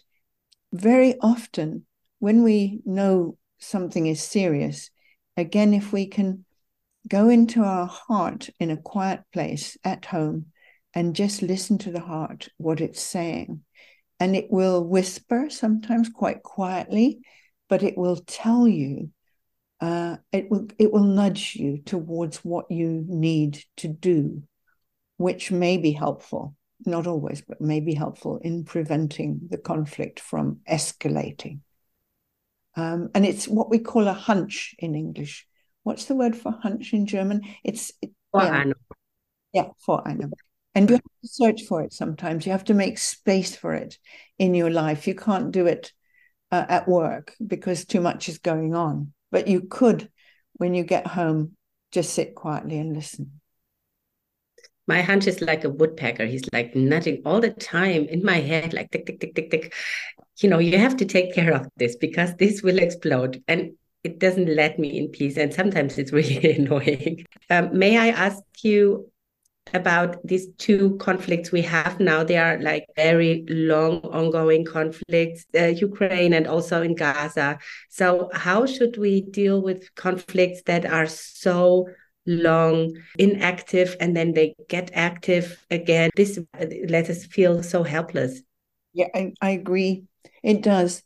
very 0.73 1.15
often 1.21 1.85
when 2.17 2.41
we 2.41 2.81
know 2.85 3.37
something 3.59 4.07
is 4.07 4.23
serious, 4.23 4.89
again, 5.37 5.75
if 5.75 5.93
we 5.93 6.07
can 6.07 6.43
go 7.07 7.29
into 7.29 7.63
our 7.63 7.85
heart 7.85 8.49
in 8.59 8.71
a 8.71 8.77
quiet 8.77 9.21
place 9.31 9.77
at 9.83 10.05
home 10.05 10.47
and 10.95 11.15
just 11.15 11.43
listen 11.43 11.77
to 11.79 11.91
the 11.91 11.99
heart, 11.99 12.49
what 12.57 12.81
it's 12.81 13.01
saying, 13.01 13.61
and 14.19 14.35
it 14.35 14.47
will 14.49 14.83
whisper 14.83 15.51
sometimes 15.51 16.09
quite 16.09 16.41
quietly, 16.41 17.19
but 17.69 17.83
it 17.83 17.95
will 17.95 18.17
tell 18.17 18.67
you 18.67 19.11
uh, 19.81 20.17
it 20.31 20.49
will 20.49 20.67
it 20.77 20.93
will 20.93 21.03
nudge 21.03 21.55
you 21.55 21.79
towards 21.79 22.37
what 22.45 22.69
you 22.69 23.03
need 23.07 23.63
to 23.77 23.87
do, 23.87 24.43
which 25.17 25.51
may 25.51 25.77
be 25.77 25.91
helpful, 25.91 26.55
not 26.85 27.07
always, 27.07 27.41
but 27.41 27.59
may 27.59 27.79
be 27.79 27.95
helpful 27.95 28.37
in 28.37 28.63
preventing 28.63 29.41
the 29.49 29.57
conflict 29.57 30.19
from 30.19 30.59
escalating. 30.69 31.61
Um, 32.75 33.09
and 33.15 33.25
it's 33.25 33.47
what 33.47 33.71
we 33.71 33.79
call 33.79 34.07
a 34.07 34.13
hunch 34.13 34.75
in 34.77 34.93
English. 34.93 35.47
What's 35.83 36.05
the 36.05 36.15
word 36.15 36.35
for 36.35 36.51
hunch 36.51 36.93
in 36.93 37.07
German? 37.07 37.41
It's 37.63 37.91
it, 38.03 38.11
yeah, 38.35 38.65
yeah, 39.51 39.69
Vorahnung. 39.85 40.31
And 40.75 40.89
you 40.89 40.95
have 40.95 41.03
to 41.03 41.27
search 41.27 41.63
for 41.63 41.81
it 41.81 41.91
sometimes. 41.91 42.45
You 42.45 42.51
have 42.51 42.65
to 42.65 42.73
make 42.73 42.97
space 42.97 43.55
for 43.55 43.73
it 43.73 43.97
in 44.37 44.53
your 44.53 44.69
life. 44.69 45.07
You 45.07 45.15
can't 45.15 45.51
do 45.51 45.65
it 45.65 45.91
uh, 46.51 46.65
at 46.69 46.87
work 46.87 47.33
because 47.45 47.83
too 47.83 47.99
much 47.99 48.29
is 48.29 48.37
going 48.37 48.75
on. 48.75 49.11
But 49.31 49.47
you 49.47 49.61
could, 49.61 50.09
when 50.53 50.73
you 50.73 50.83
get 50.83 51.07
home, 51.07 51.55
just 51.91 52.13
sit 52.13 52.35
quietly 52.35 52.77
and 52.77 52.95
listen. 52.95 53.41
My 54.87 55.01
hunch 55.01 55.27
is 55.27 55.41
like 55.41 55.63
a 55.63 55.69
woodpecker. 55.69 56.25
He's 56.25 56.43
like 56.51 56.75
nudging 56.75 57.21
all 57.25 57.39
the 57.39 57.51
time 57.51 58.05
in 58.07 58.23
my 58.23 58.39
head, 58.39 58.73
like 58.73 58.91
tick, 58.91 59.05
tick, 59.05 59.19
tick, 59.19 59.35
tick, 59.35 59.51
tick. 59.51 59.73
You 60.41 60.49
know, 60.49 60.59
you 60.59 60.77
have 60.77 60.97
to 60.97 61.05
take 61.05 61.33
care 61.33 61.53
of 61.53 61.67
this 61.77 61.95
because 61.95 62.35
this 62.35 62.61
will 62.61 62.79
explode. 62.79 63.43
And 63.47 63.73
it 64.03 64.19
doesn't 64.19 64.53
let 64.53 64.79
me 64.79 64.97
in 64.97 65.09
peace. 65.09 65.37
And 65.37 65.53
sometimes 65.53 65.97
it's 65.97 66.11
really 66.11 66.55
annoying. 66.57 67.25
Um, 67.49 67.77
may 67.77 67.97
I 67.97 68.07
ask 68.07 68.41
you 68.63 69.10
about 69.73 70.17
these 70.25 70.47
two 70.57 70.97
conflicts 70.97 71.51
we 71.51 71.61
have 71.61 71.99
now. 71.99 72.23
They 72.23 72.37
are 72.37 72.59
like 72.59 72.85
very 72.95 73.45
long, 73.47 74.01
ongoing 74.01 74.65
conflicts, 74.65 75.45
uh, 75.57 75.67
Ukraine 75.67 76.33
and 76.33 76.47
also 76.47 76.81
in 76.81 76.95
Gaza. 76.95 77.59
So, 77.89 78.29
how 78.33 78.65
should 78.65 78.97
we 78.97 79.21
deal 79.21 79.61
with 79.61 79.93
conflicts 79.95 80.63
that 80.63 80.85
are 80.85 81.07
so 81.07 81.87
long 82.25 82.95
inactive 83.17 83.95
and 83.99 84.15
then 84.15 84.33
they 84.33 84.55
get 84.67 84.91
active 84.93 85.65
again? 85.69 86.09
This 86.15 86.39
lets 86.89 87.09
us 87.09 87.25
feel 87.25 87.63
so 87.63 87.83
helpless. 87.83 88.41
Yeah, 88.93 89.07
I, 89.13 89.33
I 89.41 89.51
agree. 89.51 90.03
It 90.43 90.61
does. 90.61 91.03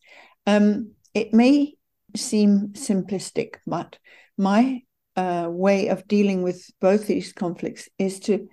Um, 0.48 0.92
it 1.14 1.34
may 1.34 1.76
seem 2.16 2.70
simplistic, 2.74 3.56
but 3.68 3.98
my 4.38 4.82
uh, 5.16 5.48
way 5.50 5.88
of 5.88 6.08
dealing 6.08 6.44
with 6.44 6.70
both 6.82 7.08
these 7.08 7.34
conflicts 7.34 7.90
is 7.98 8.20
to 8.22 8.48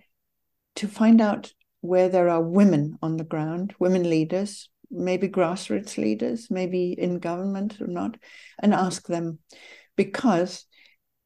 to 0.77 0.88
find 0.88 1.20
out 1.20 1.53
where 1.83 2.09
there 2.09 2.29
are 2.31 2.40
women 2.40 2.96
on 3.03 3.16
the 3.16 3.25
ground, 3.25 3.75
women 3.79 4.09
leaders, 4.09 4.70
maybe 4.90 5.29
grassroots 5.29 5.98
leaders, 5.98 6.48
maybe 6.51 6.92
in 6.92 7.18
government 7.18 7.81
or 7.81 7.88
not, 7.88 8.16
and 8.62 8.72
ask 8.72 9.07
them, 9.07 9.38
because 9.96 10.64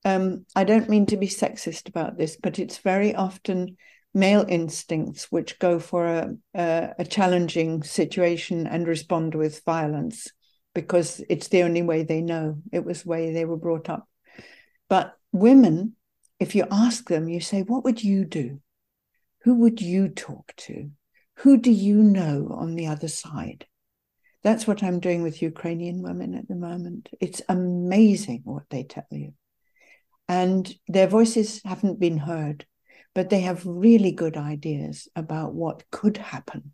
um, 0.05 0.47
I 0.55 0.65
don't 0.65 0.89
mean 0.89 1.07
to 1.07 1.17
be 1.17 1.29
sexist 1.29 1.89
about 1.89 2.17
this, 2.17 2.37
but 2.37 2.59
it's 2.59 2.79
very 2.79 3.15
often 3.15 3.77
male 4.15 4.47
instincts 4.49 5.31
which 5.31 5.59
go 5.59 5.79
for 5.79 6.07
a, 6.07 6.35
a, 6.55 6.95
a 7.01 7.05
challenging 7.05 7.83
situation 7.83 8.67
and 8.67 8.89
respond 8.89 9.35
with 9.35 9.65
violence 9.65 10.33
because 10.75 11.23
it's 11.29 11.49
the 11.49 11.63
only 11.63 11.83
way 11.83 12.03
they 12.03 12.23
know. 12.23 12.57
It 12.73 12.85
was 12.85 13.03
the 13.03 13.09
way 13.09 13.33
they 13.33 13.45
were 13.45 13.57
brought 13.57 13.91
up. 13.91 14.09
But 14.89 15.16
women, 15.33 15.97
if 16.39 16.55
you 16.55 16.67
ask 16.71 17.09
them, 17.09 17.29
you 17.29 17.41
say, 17.41 17.63
What 17.63 17.85
would 17.85 18.03
you 18.03 18.25
do? 18.25 18.61
Who 19.43 19.55
would 19.57 19.81
you 19.81 20.09
talk 20.09 20.53
to? 20.57 20.91
Who 21.41 21.59
do 21.59 21.71
you 21.71 22.03
know 22.03 22.49
on 22.51 22.75
the 22.75 22.87
other 22.87 23.09
side? 23.09 23.67
That's 24.43 24.67
what 24.67 24.83
I'm 24.83 25.01
doing 25.01 25.23
with 25.23 25.43
Ukrainian 25.43 26.03
women 26.03 26.35
at 26.35 26.49
the 26.49 26.55
moment. 26.55 27.09
It's 27.21 27.43
amazing 27.49 28.43
what 28.45 28.65
they 28.71 28.85
tell 28.85 29.07
you. 29.11 29.35
And 30.29 30.73
their 30.89 31.07
voices 31.07 31.61
haven't 31.65 32.01
been 32.01 32.19
heard, 32.19 32.67
but 33.15 33.31
they 33.31 33.41
have 33.41 33.67
really 33.67 34.13
good 34.13 34.37
ideas 34.37 35.09
about 35.15 35.55
what 35.55 35.89
could 35.91 36.17
happen 36.17 36.73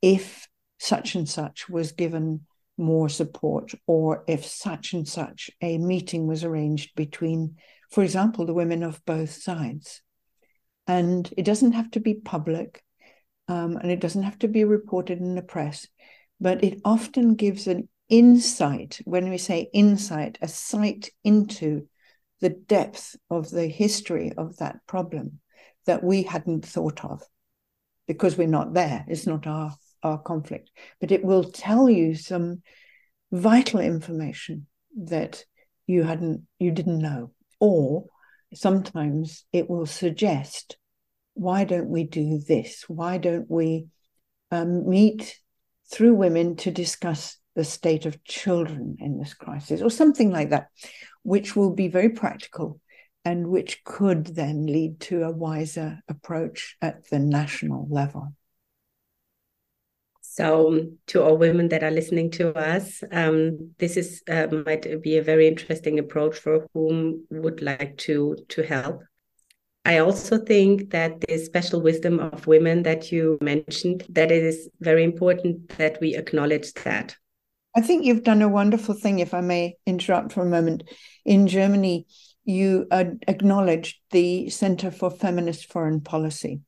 if 0.00 0.48
such 0.78 1.14
and 1.14 1.28
such 1.28 1.68
was 1.68 1.92
given 1.92 2.46
more 2.76 3.08
support, 3.08 3.72
or 3.86 4.22
if 4.28 4.46
such 4.46 4.92
and 4.92 5.06
such 5.06 5.50
a 5.60 5.78
meeting 5.78 6.26
was 6.26 6.44
arranged 6.44 6.94
between, 6.94 7.56
for 7.90 8.02
example, 8.02 8.46
the 8.46 8.54
women 8.54 8.82
of 8.82 9.04
both 9.04 9.30
sides. 9.30 10.02
And 10.86 11.32
it 11.36 11.44
doesn't 11.44 11.72
have 11.72 11.90
to 11.92 12.00
be 12.00 12.14
public, 12.14 12.82
um, 13.48 13.76
and 13.76 13.90
it 13.90 14.00
doesn't 14.00 14.22
have 14.22 14.38
to 14.40 14.48
be 14.48 14.64
reported 14.64 15.18
in 15.18 15.34
the 15.34 15.42
press, 15.42 15.86
but 16.40 16.62
it 16.64 16.80
often 16.84 17.34
gives 17.34 17.66
an 17.66 17.88
insight. 18.08 19.00
When 19.04 19.28
we 19.28 19.38
say 19.38 19.68
insight, 19.72 20.38
a 20.40 20.48
sight 20.48 21.10
into 21.24 21.88
the 22.40 22.50
depth 22.50 23.16
of 23.30 23.50
the 23.50 23.66
history 23.66 24.32
of 24.36 24.56
that 24.58 24.86
problem 24.86 25.40
that 25.86 26.04
we 26.04 26.22
hadn't 26.22 26.64
thought 26.64 27.04
of 27.04 27.22
because 28.06 28.36
we're 28.36 28.46
not 28.46 28.74
there. 28.74 29.04
It's 29.08 29.26
not 29.26 29.46
our 29.46 29.74
our 30.02 30.18
conflict, 30.18 30.70
but 31.00 31.10
it 31.10 31.24
will 31.24 31.44
tell 31.44 31.90
you 31.90 32.14
some 32.14 32.62
vital 33.32 33.80
information 33.80 34.66
that 34.96 35.44
you 35.86 36.04
hadn't 36.04 36.42
you 36.58 36.70
didn't 36.70 36.98
know 36.98 37.32
or 37.60 38.06
sometimes 38.54 39.44
it 39.52 39.68
will 39.68 39.86
suggest 39.86 40.76
why 41.34 41.64
don't 41.64 41.88
we 41.88 42.02
do 42.02 42.38
this? 42.38 42.84
Why 42.88 43.18
don't 43.18 43.48
we 43.48 43.86
um, 44.50 44.88
meet 44.88 45.38
through 45.90 46.14
women 46.14 46.56
to 46.56 46.72
discuss 46.72 47.36
the 47.54 47.62
state 47.62 48.06
of 48.06 48.24
children 48.24 48.96
in 48.98 49.18
this 49.18 49.34
crisis? 49.34 49.80
Or 49.80 49.90
something 49.90 50.32
like 50.32 50.50
that 50.50 50.66
which 51.22 51.54
will 51.54 51.74
be 51.74 51.88
very 51.88 52.08
practical 52.08 52.80
and 53.24 53.48
which 53.48 53.84
could 53.84 54.26
then 54.26 54.66
lead 54.66 54.98
to 55.00 55.22
a 55.22 55.30
wiser 55.30 56.00
approach 56.08 56.76
at 56.80 57.08
the 57.10 57.18
national 57.18 57.86
level 57.90 58.32
so, 60.38 60.86
to 61.08 61.20
all 61.20 61.36
women 61.36 61.68
that 61.70 61.82
are 61.82 61.90
listening 61.90 62.30
to 62.38 62.56
us, 62.56 63.02
um, 63.10 63.72
this 63.78 63.96
is 63.96 64.22
uh, 64.30 64.46
might 64.64 65.02
be 65.02 65.16
a 65.16 65.22
very 65.22 65.48
interesting 65.48 65.98
approach 65.98 66.38
for 66.38 66.68
whom 66.72 67.26
would 67.30 67.60
like 67.60 67.96
to 68.06 68.36
to 68.50 68.62
help. 68.62 69.02
I 69.84 69.98
also 69.98 70.38
think 70.38 70.90
that 70.90 71.22
the 71.22 71.38
special 71.38 71.82
wisdom 71.82 72.20
of 72.20 72.46
women 72.46 72.84
that 72.84 73.10
you 73.10 73.38
mentioned 73.40 74.04
that 74.10 74.30
it 74.30 74.44
is 74.44 74.68
very 74.78 75.02
important 75.02 75.76
that 75.76 75.98
we 76.00 76.14
acknowledge 76.14 76.72
that. 76.84 77.16
I 77.74 77.80
think 77.80 78.04
you've 78.04 78.22
done 78.22 78.42
a 78.42 78.48
wonderful 78.48 78.94
thing, 78.94 79.18
if 79.18 79.34
I 79.34 79.40
may 79.40 79.74
interrupt 79.86 80.30
for 80.30 80.42
a 80.42 80.50
moment. 80.50 80.84
In 81.24 81.48
Germany, 81.48 82.06
you 82.44 82.86
uh, 82.92 83.06
acknowledged 83.26 83.96
the 84.12 84.50
Center 84.50 84.92
for 84.92 85.10
Feminist 85.10 85.72
Foreign 85.72 86.00
Policy 86.00 86.60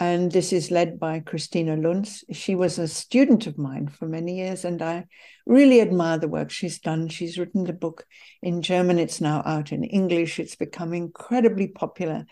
and 0.00 0.32
this 0.32 0.52
is 0.52 0.70
led 0.70 0.98
by 0.98 1.20
Kristina 1.20 1.80
Lunz. 1.80 2.24
She 2.32 2.54
was 2.54 2.78
a 2.78 2.88
student 2.88 3.46
of 3.46 3.58
mine 3.58 3.88
for 3.88 4.06
many 4.06 4.36
years, 4.38 4.64
and 4.64 4.82
I 4.82 5.06
really 5.46 5.80
admire 5.80 6.18
the 6.18 6.28
work 6.28 6.50
she's 6.50 6.80
done. 6.80 7.08
She's 7.08 7.38
written 7.38 7.64
the 7.64 7.72
book 7.72 8.04
in 8.42 8.60
German, 8.60 8.98
it's 8.98 9.20
now 9.20 9.42
out 9.46 9.70
in 9.70 9.84
English, 9.84 10.40
it's 10.40 10.56
become 10.56 10.92
incredibly 10.92 11.68
popular. 11.68 12.26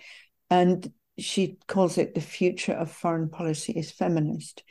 And 0.51 0.93
she 1.19 1.59
calls 1.69 1.99
it 1.99 2.15
the 2.15 2.21
future 2.21 2.73
of 2.73 2.91
foreign 2.91 3.29
policy 3.29 3.73
is 3.73 3.93
feminist. 3.93 4.65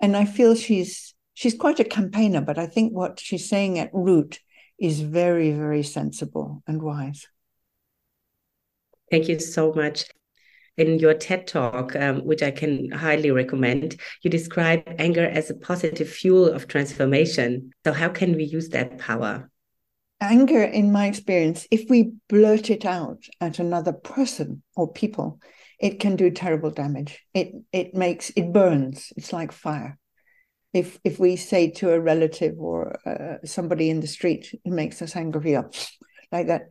And 0.00 0.16
I 0.16 0.24
feel 0.24 0.54
she's 0.54 1.14
she's 1.34 1.54
quite 1.54 1.80
a 1.80 1.84
campaigner, 1.84 2.40
but 2.40 2.58
I 2.58 2.66
think 2.66 2.94
what 2.94 3.20
she's 3.20 3.48
saying 3.48 3.78
at 3.78 3.90
root 3.92 4.40
is 4.78 5.00
very, 5.00 5.52
very 5.52 5.82
sensible 5.82 6.62
and 6.66 6.80
wise. 6.80 7.26
Thank 9.10 9.28
you 9.28 9.38
so 9.38 9.72
much 9.72 10.04
in 10.78 10.98
your 10.98 11.14
TED 11.14 11.46
talk, 11.46 11.94
um, 11.96 12.24
which 12.24 12.42
I 12.42 12.50
can 12.50 12.90
highly 12.90 13.30
recommend, 13.30 14.00
you 14.22 14.30
describe 14.30 14.82
anger 14.98 15.24
as 15.24 15.50
a 15.50 15.54
positive 15.54 16.08
fuel 16.08 16.46
of 16.46 16.68
transformation. 16.68 17.72
So, 17.84 17.92
how 17.92 18.08
can 18.08 18.34
we 18.36 18.44
use 18.44 18.68
that 18.70 18.98
power? 18.98 19.50
Anger, 20.20 20.62
in 20.62 20.90
my 20.92 21.06
experience, 21.06 21.66
if 21.70 21.88
we 21.88 22.12
blurt 22.28 22.70
it 22.70 22.84
out 22.84 23.22
at 23.40 23.58
another 23.58 23.92
person 23.92 24.62
or 24.76 24.92
people, 24.92 25.40
it 25.78 26.00
can 26.00 26.16
do 26.16 26.30
terrible 26.30 26.70
damage. 26.70 27.24
It 27.34 27.52
it 27.72 27.94
makes 27.94 28.30
it 28.30 28.52
burns. 28.52 29.12
It's 29.16 29.32
like 29.32 29.52
fire. 29.52 29.98
If 30.72 30.98
if 31.04 31.18
we 31.18 31.36
say 31.36 31.70
to 31.72 31.92
a 31.92 32.00
relative 32.00 32.54
or 32.58 32.98
uh, 33.06 33.46
somebody 33.46 33.90
in 33.90 34.00
the 34.00 34.06
street, 34.06 34.52
it 34.52 34.72
makes 34.72 35.00
us 35.02 35.16
angry 35.16 35.54
up 35.56 35.72
like 36.32 36.48
that 36.48 36.62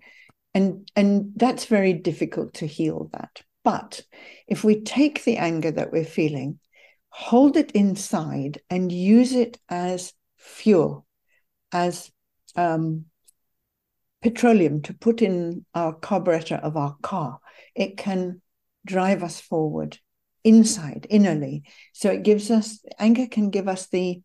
And, 0.54 0.90
and 0.96 1.34
that's 1.36 1.66
very 1.66 1.94
difficult 1.94 2.56
to 2.56 2.66
heal 2.68 3.10
that. 3.14 3.44
But 3.68 4.04
if 4.48 4.64
we 4.64 4.80
take 4.80 5.26
the 5.26 5.36
anger 5.36 5.72
that 5.72 5.92
we're 5.92 6.06
feeling, 6.06 6.60
hold 7.10 7.58
it 7.58 7.72
inside 7.72 8.62
and 8.70 8.90
use 8.90 9.34
it 9.34 9.60
as 9.68 10.14
fuel, 10.38 11.06
as 11.74 12.10
um, 12.56 13.08
petroleum 14.22 14.84
to 14.84 14.94
put 14.94 15.22
in 15.22 15.66
our 15.76 15.92
carburetor 15.92 16.56
of 16.56 16.78
our 16.78 16.96
car, 17.02 17.42
it 17.76 17.98
can 17.98 18.42
drive 18.86 19.22
us 19.22 19.42
forward 19.42 20.00
inside, 20.46 21.06
innerly. 21.12 21.64
So 21.92 22.10
it 22.10 22.24
gives 22.24 22.50
us, 22.50 22.80
anger 22.98 23.28
can 23.28 23.50
give 23.50 23.68
us 23.68 23.88
the 23.88 24.22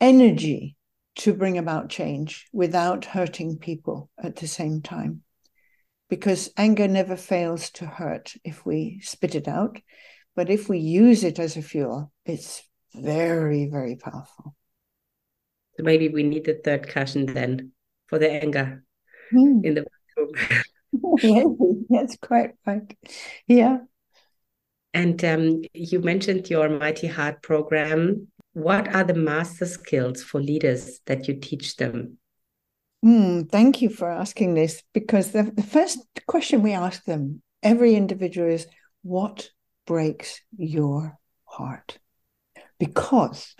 energy 0.00 0.76
to 1.16 1.34
bring 1.34 1.58
about 1.58 1.88
change 1.88 2.46
without 2.52 3.04
hurting 3.04 3.58
people 3.58 4.10
at 4.16 4.36
the 4.36 4.46
same 4.46 4.80
time. 4.80 5.24
Because 6.14 6.48
anger 6.56 6.86
never 6.86 7.16
fails 7.16 7.70
to 7.70 7.86
hurt 7.86 8.36
if 8.44 8.64
we 8.64 9.00
spit 9.02 9.34
it 9.34 9.48
out. 9.48 9.80
But 10.36 10.48
if 10.48 10.68
we 10.68 10.78
use 10.78 11.24
it 11.24 11.40
as 11.40 11.56
a 11.56 11.62
fuel, 11.62 12.12
it's 12.24 12.62
very, 12.94 13.66
very 13.66 13.96
powerful. 13.96 14.54
So 15.76 15.82
maybe 15.82 16.08
we 16.08 16.22
need 16.22 16.44
the 16.44 16.54
third 16.54 16.86
cushion 16.86 17.26
then 17.26 17.72
for 18.06 18.20
the 18.20 18.30
anger 18.30 18.84
mm. 19.32 19.64
in 19.64 19.74
the 19.74 19.86
bathroom. 20.92 21.86
That's 21.90 22.16
quite 22.18 22.50
right. 22.64 22.96
Yeah. 23.48 23.78
And 24.92 25.24
um, 25.24 25.62
you 25.72 25.98
mentioned 25.98 26.48
your 26.48 26.68
Mighty 26.68 27.08
Heart 27.08 27.42
program. 27.42 28.28
What 28.52 28.94
are 28.94 29.02
the 29.02 29.14
master 29.14 29.66
skills 29.66 30.22
for 30.22 30.40
leaders 30.40 31.00
that 31.06 31.26
you 31.26 31.40
teach 31.40 31.74
them? 31.74 32.18
Mm, 33.04 33.50
thank 33.50 33.82
you 33.82 33.90
for 33.90 34.10
asking 34.10 34.54
this 34.54 34.82
because 34.94 35.32
the, 35.32 35.42
the 35.42 35.62
first 35.62 35.98
question 36.26 36.62
we 36.62 36.72
ask 36.72 37.04
them, 37.04 37.42
every 37.62 37.94
individual, 37.94 38.48
is 38.48 38.66
what 39.02 39.50
breaks 39.86 40.40
your 40.56 41.18
heart? 41.44 41.98
Because, 42.78 43.54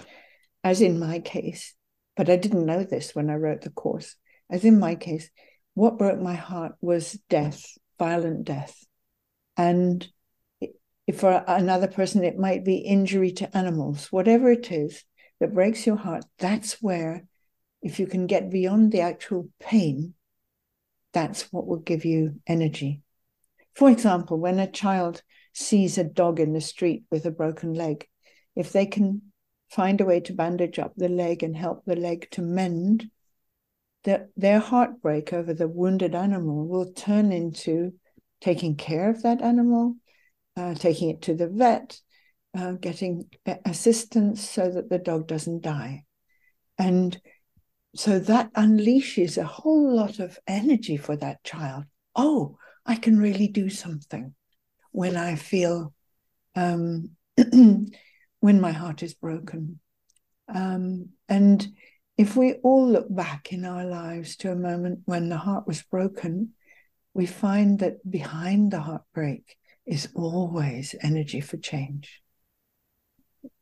as 0.63 0.81
in 0.81 0.99
my 0.99 1.19
case, 1.19 1.75
but 2.17 2.31
I 2.31 2.37
didn't 2.37 2.65
know 2.65 2.85
this 2.85 3.15
when 3.15 3.29
I 3.29 3.35
wrote 3.35 3.61
the 3.61 3.71
course, 3.71 4.17
as 4.51 4.65
in 4.65 4.79
my 4.79 4.95
case, 4.95 5.29
what 5.75 5.99
broke 5.99 6.21
my 6.21 6.35
heart 6.35 6.73
was 6.81 7.19
death, 7.29 7.77
violent 7.99 8.45
death. 8.45 8.83
And 9.59 10.09
for 11.15 11.45
another 11.47 11.89
person, 11.89 12.25
it 12.25 12.39
might 12.39 12.65
be 12.65 12.77
injury 12.77 13.33
to 13.33 13.55
animals, 13.55 14.11
whatever 14.11 14.51
it 14.51 14.73
is 14.73 15.05
that 15.41 15.53
breaks 15.53 15.87
your 15.87 15.97
heart. 15.97 16.25
That's 16.39 16.81
where, 16.81 17.25
if 17.85 18.01
you 18.01 18.07
can 18.07 18.27
get 18.27 18.51
beyond 18.51 18.90
the 18.90 19.03
actual 19.03 19.51
pain, 19.61 20.14
that's 21.12 21.53
what 21.53 21.66
will 21.66 21.79
give 21.79 22.07
you 22.07 22.40
energy. 22.47 23.03
For 23.75 23.90
example, 23.90 24.38
when 24.38 24.59
a 24.59 24.70
child 24.70 25.23
sees 25.53 25.99
a 25.99 26.03
dog 26.03 26.40
in 26.40 26.55
the 26.55 26.62
street 26.62 27.05
with 27.11 27.27
a 27.27 27.31
broken 27.31 27.75
leg, 27.75 28.09
if 28.57 28.73
they 28.73 28.87
can 28.87 29.20
find 29.68 30.01
a 30.01 30.05
way 30.07 30.20
to 30.20 30.33
bandage 30.33 30.79
up 30.79 30.94
the 30.97 31.11
leg 31.11 31.42
and 31.42 31.55
help 31.55 31.85
the 31.85 31.94
leg 31.94 32.29
to 32.31 32.40
mend, 32.40 33.11
that 34.05 34.29
their 34.35 34.61
heartbreak 34.61 35.35
over 35.35 35.53
the 35.53 35.68
wounded 35.68 36.14
animal 36.14 36.66
will 36.66 36.90
turn 36.92 37.33
into 37.33 37.92
taking 38.40 38.77
care 38.77 39.11
of 39.11 39.23
that 39.23 39.42
animal, 39.42 39.97
uh, 40.57 40.75
taking 40.75 41.11
it 41.11 41.23
to 41.23 41.35
the 41.35 41.49
vet, 41.49 42.01
uh, 42.57 42.73
getting 42.73 43.29
assistance 43.66 44.49
so 44.49 44.70
that 44.70 44.88
the 44.88 44.99
dog 44.99 45.27
doesn't 45.27 45.62
die. 45.62 46.05
And 46.79 47.20
so 47.95 48.19
that 48.19 48.53
unleashes 48.55 49.39
a 49.39 49.45
whole 49.45 49.95
lot 49.95 50.19
of 50.19 50.39
energy 50.47 50.97
for 50.97 51.17
that 51.17 51.43
child. 51.45 51.85
Oh, 52.17 52.59
I 52.85 52.97
can 52.97 53.19
really 53.19 53.49
do 53.49 53.71
something 53.71 54.35
when 54.93 55.17
I 55.17 55.37
feel, 55.37 55.95
um, 56.55 57.11
when 57.37 58.61
my 58.61 58.73
heart 58.73 59.03
is 59.03 59.15
broken. 59.15 59.81
Um, 60.53 61.11
and 61.29 61.67
if 62.19 62.37
we 62.37 62.55
all 62.63 62.89
look 62.89 63.07
back 63.15 63.53
in 63.53 63.65
our 63.65 63.85
lives 63.85 64.37
to 64.39 64.53
a 64.53 64.57
moment 64.57 65.01
when 65.05 65.29
the 65.29 65.39
heart 65.39 65.67
was 65.67 65.83
broken, 65.83 66.51
we 67.13 67.27
find 67.27 67.79
that 67.79 68.09
behind 68.09 68.73
the 68.73 68.81
heartbreak 68.81 69.57
is 69.87 70.09
always 70.15 70.95
energy 71.01 71.41
for 71.41 71.57
change. 71.57 72.23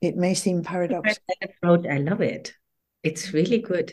It 0.01 0.16
may 0.16 0.35
seem 0.35 0.62
paradoxical. 0.62 1.35
I 1.62 1.99
love 1.99 2.21
it. 2.21 2.55
It's 3.03 3.33
really 3.33 3.59
good. 3.59 3.92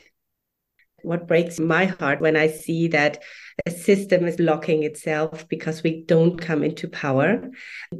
What 1.03 1.27
breaks 1.27 1.59
my 1.59 1.85
heart 1.85 2.21
when 2.21 2.35
I 2.35 2.47
see 2.47 2.87
that 2.89 3.21
a 3.65 3.71
system 3.71 4.25
is 4.25 4.39
locking 4.39 4.83
itself 4.83 5.47
because 5.47 5.83
we 5.83 6.03
don't 6.03 6.37
come 6.37 6.63
into 6.63 6.87
power. 6.87 7.49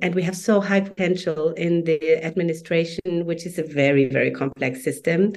And 0.01 0.15
we 0.15 0.23
have 0.23 0.37
so 0.37 0.61
high 0.61 0.81
potential 0.81 1.51
in 1.51 1.83
the 1.83 2.23
administration, 2.23 3.25
which 3.25 3.45
is 3.45 3.59
a 3.59 3.63
very, 3.63 4.07
very 4.07 4.31
complex 4.31 4.83
system 4.83 5.33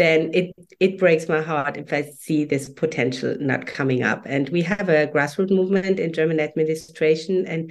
then 0.00 0.30
it 0.32 0.54
it 0.80 0.98
breaks 0.98 1.28
my 1.28 1.42
heart 1.42 1.76
if 1.76 1.92
I 1.92 2.10
see 2.18 2.46
this 2.46 2.70
potential 2.70 3.36
not 3.38 3.66
coming 3.66 4.02
up. 4.02 4.22
And 4.24 4.48
we 4.48 4.62
have 4.62 4.88
a 4.88 5.06
grassroots 5.06 5.50
movement 5.50 6.00
in 6.00 6.14
German 6.14 6.40
administration, 6.40 7.46
and 7.46 7.70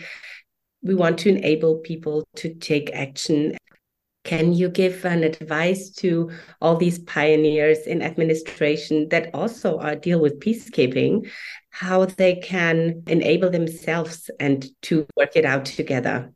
we 0.84 0.94
want 0.94 1.18
to 1.20 1.30
enable 1.30 1.78
people 1.78 2.28
to 2.36 2.54
take 2.54 2.92
action. 2.94 3.58
Can 4.30 4.54
you 4.54 4.70
give 4.70 5.06
an 5.06 5.24
advice 5.24 5.90
to 6.02 6.30
all 6.62 6.76
these 6.76 7.00
pioneers 7.00 7.80
in 7.88 8.04
administration 8.04 9.10
that 9.10 9.34
also 9.34 9.80
are, 9.80 9.96
deal 9.96 10.22
with 10.22 10.40
peacekeeping, 10.40 11.28
how 11.72 12.06
they 12.06 12.36
can 12.36 13.02
enable 13.08 13.50
themselves 13.50 14.30
and 14.40 14.68
to 14.84 15.08
work 15.18 15.32
it 15.36 15.46
out 15.46 15.66
together? 15.66 16.32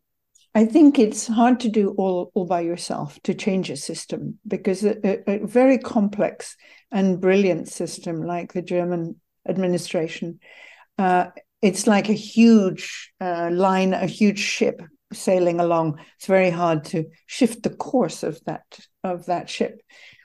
I 0.56 0.66
think 0.66 0.98
it's 0.98 1.28
hard 1.28 1.60
to 1.60 1.70
do 1.70 1.94
all, 1.96 2.32
all 2.34 2.48
by 2.48 2.62
yourself 2.62 3.20
to 3.26 3.36
change 3.36 3.70
a 3.70 3.78
system 3.78 4.40
because 4.48 4.84
a, 4.84 5.30
a, 5.30 5.46
very 5.46 5.78
complex 5.78 6.58
and 6.92 7.22
brilliant 7.22 7.68
system 7.68 8.24
like 8.24 8.54
the 8.54 8.64
German 8.64 9.22
administration, 9.48 10.40
uh, 10.98 11.28
it's 11.62 11.86
like 11.86 12.10
a 12.10 12.14
huge 12.14 13.14
uh, 13.22 13.52
line, 13.52 13.94
a 13.94 14.08
huge 14.08 14.40
ship 14.40 14.82
sailing 15.14 15.60
along. 15.60 16.00
It's 16.18 16.28
very 16.28 16.50
hard 16.50 16.86
to 16.86 17.06
shift 17.26 17.64
the 17.64 17.70
course 17.70 18.24
of 18.24 18.40
that 18.46 18.80
of 19.04 19.26
that 19.26 19.50
ship. 19.50 19.82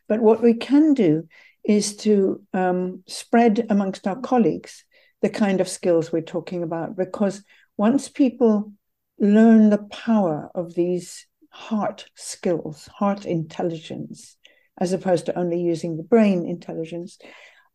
But 0.09 0.21
what 0.21 0.43
we 0.43 0.55
can 0.55 0.95
do 0.95 1.29
is 1.65 1.97
to 1.97 2.43
um, 2.55 3.03
spread 3.07 3.67
amongst 3.69 4.07
our 4.07 4.21
colleagues 4.21 4.85
the 5.21 5.29
kind 5.29 5.61
of 5.61 5.69
skills 5.69 6.13
we're 6.13 6.23
talking 6.23 6.63
about 6.63 6.97
because 6.97 7.43
once 7.77 8.09
people 8.09 8.73
learn 9.19 9.71
the 9.71 9.85
power 9.91 10.51
of 10.55 10.75
these 10.75 11.27
heart 11.51 12.09
skills, 12.15 12.89
heart 12.95 13.27
intelligence, 13.27 14.37
as 14.79 14.93
opposed 14.93 15.27
to 15.27 15.39
only 15.39 15.61
using 15.61 15.97
the 15.97 16.03
brain 16.03 16.47
intelligence, 16.47 17.19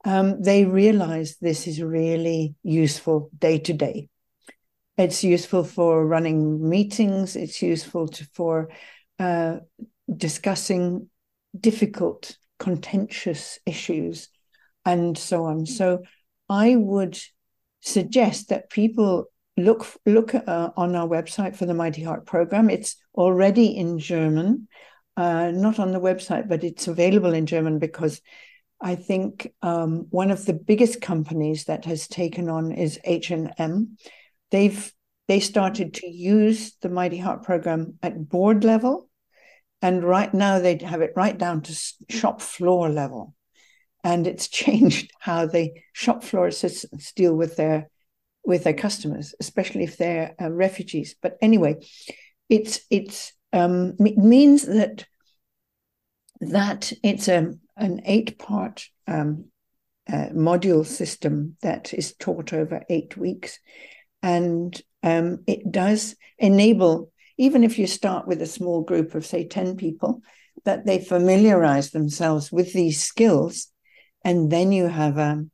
um, 0.06 0.42
they 0.42 0.66
realize 0.66 1.38
this 1.38 1.68
is 1.68 1.82
really 1.82 2.56
useful 2.64 3.30
day 3.38 3.60
to 3.60 3.74
day. 3.74 4.10
It's 4.98 5.24
useful 5.24 5.64
for 5.64 6.06
running 6.06 6.70
meetings, 6.70 7.36
it's 7.36 7.62
useful 7.62 8.08
to, 8.10 8.28
for 8.34 8.70
uh, 9.18 9.58
discussing 10.16 11.10
difficult, 11.60 12.38
contentious 12.60 13.60
issues, 13.66 14.30
and 14.86 15.18
so 15.18 15.46
on. 15.46 15.66
So 15.66 16.04
I 16.48 16.76
would 16.76 17.18
suggest 17.82 18.50
that 18.50 18.70
people 18.70 19.26
look 19.58 19.86
look 20.06 20.34
uh, 20.36 20.70
on 20.76 20.96
our 20.96 21.08
website 21.08 21.56
for 21.56 21.66
the 21.66 21.74
Mighty 21.74 22.04
Heart 22.04 22.26
program. 22.26 22.70
It's 22.70 22.96
already 23.16 23.76
in 23.76 24.00
German, 24.00 24.68
uh, 25.18 25.52
not 25.52 25.80
on 25.80 25.92
the 25.92 26.02
website, 26.02 26.48
but 26.48 26.64
it's 26.64 26.88
available 26.88 27.34
in 27.34 27.46
German 27.46 27.80
because 27.80 28.22
I 28.82 28.96
think 28.96 29.54
um, 29.62 30.08
one 30.10 30.30
of 30.30 30.46
the 30.46 30.54
biggest 30.54 31.02
companies 31.02 31.66
that 31.66 31.86
has 31.86 32.08
taken 32.08 32.50
on 32.50 32.72
is 32.72 33.00
H 33.06 33.32
and 33.32 33.54
M. 33.58 33.98
They've 34.54 34.94
they 35.28 35.40
started 35.40 35.96
to 35.96 36.08
use 36.08 36.76
the 36.82 36.90
Mighty 36.90 37.18
Heart 37.18 37.42
program 37.42 37.98
at 38.04 38.30
board 38.30 38.64
level, 38.64 39.10
and 39.82 40.04
right 40.04 40.32
now 40.32 40.60
they 40.60 40.78
have 40.78 41.02
it 41.02 41.14
right 41.16 41.36
down 41.36 41.62
to 41.64 41.94
shop 42.08 42.40
floor 42.40 42.88
level. 42.88 43.34
And 44.04 44.28
it's 44.28 44.48
changed 44.64 45.10
how 45.20 45.48
the 45.48 45.72
shop 45.92 46.24
floor 46.24 46.46
assistants 46.46 47.14
deal 47.14 47.34
with 47.34 47.56
their 47.56 47.90
with 48.46 48.64
their 48.64 48.76
customers, 48.76 49.34
especially 49.40 49.86
if 49.86 49.98
they're 49.98 50.36
uh, 50.40 50.52
refugees. 50.52 51.16
But 51.20 51.36
anyway, 51.42 51.78
it's 52.48 52.82
it's 52.92 53.34
um, 53.54 53.96
it 54.00 54.20
means 54.20 54.68
that 54.68 55.08
that 56.42 56.94
it's 57.02 57.28
a 57.28 57.56
an 57.76 58.02
eight 58.06 58.38
part 58.38 58.86
um, 59.08 59.46
uh, 60.08 60.28
module 60.32 60.86
system 60.86 61.58
that 61.64 61.92
is 61.92 62.14
taught 62.14 62.54
over 62.54 62.84
eight 62.88 63.18
weeks, 63.18 63.58
and 64.24 64.82
um, 65.04 65.44
it 65.46 65.72
does 65.72 66.16
enable 66.40 67.12
even 67.38 67.64
if 67.64 67.78
you 67.78 67.88
start 67.88 68.28
with 68.28 68.42
a 68.42 68.48
small 68.48 68.82
group 68.82 69.16
of 69.16 69.26
say 69.26 69.48
ten 69.48 69.76
people 69.76 70.22
that 70.66 70.86
they 70.86 71.00
familiarize 71.00 71.92
themselves 71.92 72.52
with 72.52 72.74
these 72.74 73.04
skills, 73.04 73.68
and 74.24 74.52
then 74.52 74.72
you 74.72 74.88
have 74.88 75.18
a 75.18 75.46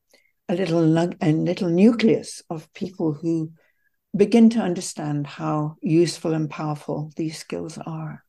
a 0.48 0.56
little 0.56 0.98
a 0.98 1.32
little 1.32 1.70
nucleus 1.70 2.44
of 2.50 2.72
people 2.74 3.14
who 3.14 3.52
begin 4.16 4.50
to 4.50 4.60
understand 4.60 5.28
how 5.28 5.76
useful 5.82 6.34
and 6.34 6.50
powerful 6.50 7.12
these 7.16 7.38
skills 7.38 7.78
are. 7.78 8.24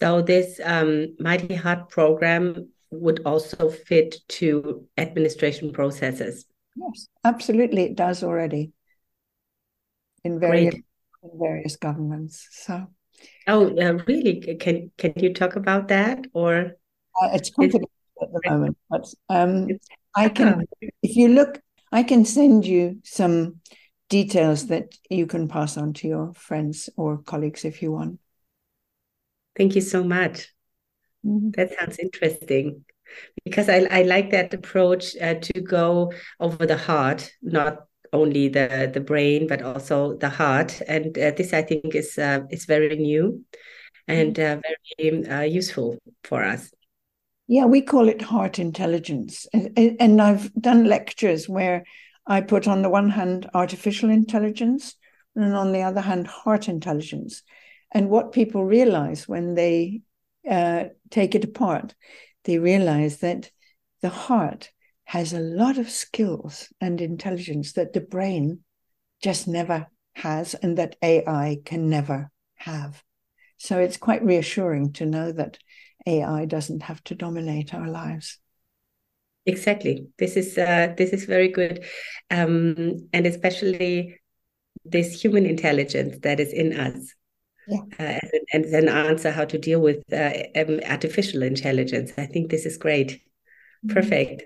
So 0.00 0.22
this 0.22 0.60
um, 0.62 1.16
Mighty 1.18 1.54
Heart 1.54 1.90
program 1.90 2.68
would 2.90 3.22
also 3.26 3.68
fit 3.68 4.16
to 4.28 4.86
administration 4.96 5.72
processes. 5.72 6.46
Yes, 6.78 7.08
absolutely, 7.24 7.82
it 7.82 7.96
does 7.96 8.22
already 8.22 8.72
in 10.24 10.38
various 10.38 10.74
in 10.74 11.30
various 11.34 11.76
governments. 11.76 12.46
So, 12.52 12.86
oh, 13.46 13.76
uh, 13.76 13.98
really? 14.06 14.56
Can 14.60 14.90
can 14.96 15.12
you 15.16 15.34
talk 15.34 15.56
about 15.56 15.88
that 15.88 16.26
or? 16.32 16.72
Uh, 17.20 17.30
it's 17.32 17.50
confidential 17.50 17.90
at 18.22 18.28
the 18.32 18.50
moment, 18.50 18.76
but 18.88 19.06
um, 19.28 19.68
I 20.14 20.28
can. 20.28 20.64
If 21.02 21.16
you 21.16 21.28
look, 21.28 21.60
I 21.90 22.02
can 22.02 22.24
send 22.24 22.66
you 22.66 23.00
some 23.02 23.60
details 24.08 24.68
that 24.68 24.96
you 25.10 25.26
can 25.26 25.48
pass 25.48 25.76
on 25.76 25.92
to 25.94 26.08
your 26.08 26.32
friends 26.34 26.88
or 26.96 27.18
colleagues 27.18 27.64
if 27.64 27.82
you 27.82 27.92
want. 27.92 28.20
Thank 29.56 29.74
you 29.74 29.80
so 29.80 30.04
much. 30.04 30.54
Mm-hmm. 31.26 31.50
That 31.56 31.74
sounds 31.74 31.98
interesting 31.98 32.84
because 33.44 33.68
I, 33.68 33.86
I 33.90 34.02
like 34.02 34.30
that 34.30 34.54
approach 34.54 35.16
uh, 35.20 35.34
to 35.34 35.60
go 35.60 36.12
over 36.40 36.66
the 36.66 36.76
heart, 36.76 37.32
not 37.42 37.84
only 38.12 38.48
the 38.48 38.90
the 38.92 39.00
brain 39.00 39.46
but 39.46 39.62
also 39.62 40.16
the 40.16 40.28
heart. 40.28 40.80
And 40.88 41.16
uh, 41.18 41.32
this 41.36 41.52
I 41.52 41.62
think 41.62 41.94
is 41.94 42.18
uh, 42.18 42.40
is 42.50 42.64
very 42.64 42.96
new 42.96 43.44
and 44.06 44.38
uh, 44.38 44.60
very 44.98 45.26
uh, 45.26 45.42
useful 45.42 45.98
for 46.24 46.42
us. 46.42 46.70
Yeah, 47.46 47.64
we 47.64 47.80
call 47.80 48.08
it 48.08 48.20
heart 48.20 48.58
intelligence, 48.58 49.46
and, 49.54 49.96
and 50.00 50.20
I've 50.20 50.52
done 50.54 50.84
lectures 50.84 51.48
where 51.48 51.84
I 52.26 52.42
put 52.42 52.68
on 52.68 52.82
the 52.82 52.90
one 52.90 53.08
hand 53.08 53.48
artificial 53.54 54.10
intelligence 54.10 54.94
and 55.34 55.54
on 55.54 55.72
the 55.72 55.82
other 55.82 56.02
hand 56.02 56.26
heart 56.26 56.68
intelligence. 56.68 57.42
And 57.90 58.10
what 58.10 58.32
people 58.32 58.64
realize 58.64 59.26
when 59.26 59.54
they 59.54 60.02
uh, 60.48 60.84
take 61.10 61.34
it 61.34 61.44
apart 61.44 61.94
they 62.48 62.58
realize 62.58 63.18
that 63.18 63.50
the 64.00 64.08
heart 64.08 64.70
has 65.04 65.34
a 65.34 65.38
lot 65.38 65.76
of 65.76 65.90
skills 65.90 66.72
and 66.80 66.98
intelligence 66.98 67.74
that 67.74 67.92
the 67.92 68.00
brain 68.00 68.60
just 69.22 69.46
never 69.46 69.86
has 70.14 70.54
and 70.54 70.78
that 70.78 70.96
AI 71.02 71.58
can 71.66 71.90
never 71.90 72.30
have. 72.54 73.04
So 73.58 73.78
it's 73.80 73.98
quite 73.98 74.24
reassuring 74.24 74.94
to 74.94 75.04
know 75.04 75.30
that 75.30 75.58
AI 76.06 76.46
doesn't 76.46 76.84
have 76.84 77.04
to 77.04 77.14
dominate 77.14 77.74
our 77.74 77.86
lives. 77.86 78.38
Exactly. 79.44 80.06
This 80.16 80.38
is 80.38 80.56
uh, 80.56 80.94
this 80.96 81.10
is 81.10 81.26
very 81.26 81.48
good, 81.48 81.84
um, 82.30 83.08
and 83.12 83.26
especially 83.26 84.20
this 84.86 85.20
human 85.20 85.44
intelligence 85.44 86.16
that 86.22 86.40
is 86.40 86.54
in 86.54 86.72
us 86.80 87.14
yeah. 87.68 87.80
uh, 87.98 88.18
and, 88.32 88.42
and 88.52 88.74
then 88.74 88.88
answer 88.88 89.30
how 89.30 89.44
to 89.44 89.58
deal 89.58 89.80
with 89.80 90.02
uh, 90.12 90.32
um, 90.56 90.80
artificial 90.86 91.42
intelligence. 91.42 92.12
I 92.16 92.26
think 92.26 92.50
this 92.50 92.66
is 92.66 92.76
great. 92.76 93.20
Mm-hmm. 93.84 93.94
Perfect. 93.94 94.42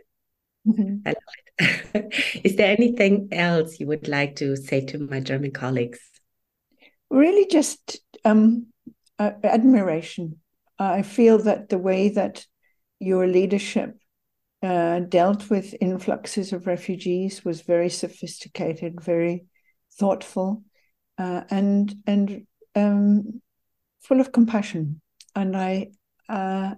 Mm-hmm. 0.66 0.96
I 1.06 1.10
love 1.10 1.74
it. 2.04 2.40
is 2.44 2.56
there 2.56 2.74
anything 2.76 3.28
else 3.32 3.78
you 3.78 3.86
would 3.86 4.08
like 4.08 4.36
to 4.36 4.56
say 4.56 4.84
to 4.86 4.98
my 4.98 5.20
German 5.20 5.52
colleagues? 5.52 6.00
Really, 7.10 7.46
just 7.46 8.00
um, 8.24 8.66
uh, 9.18 9.32
admiration. 9.44 10.38
I 10.78 11.02
feel 11.02 11.38
that 11.38 11.68
the 11.68 11.78
way 11.78 12.08
that 12.08 12.46
your 12.98 13.26
leadership 13.26 13.96
uh, 14.62 15.00
dealt 15.00 15.50
with 15.50 15.74
influxes 15.80 16.52
of 16.52 16.66
refugees 16.66 17.44
was 17.44 17.62
very 17.62 17.88
sophisticated, 17.88 19.00
very 19.00 19.44
thoughtful, 19.98 20.62
uh, 21.18 21.42
and 21.50 21.94
and 22.06 22.46
um, 22.74 23.40
full 24.00 24.20
of 24.20 24.32
compassion. 24.32 25.00
And 25.34 25.56
I, 25.56 25.90
uh, 26.28 26.74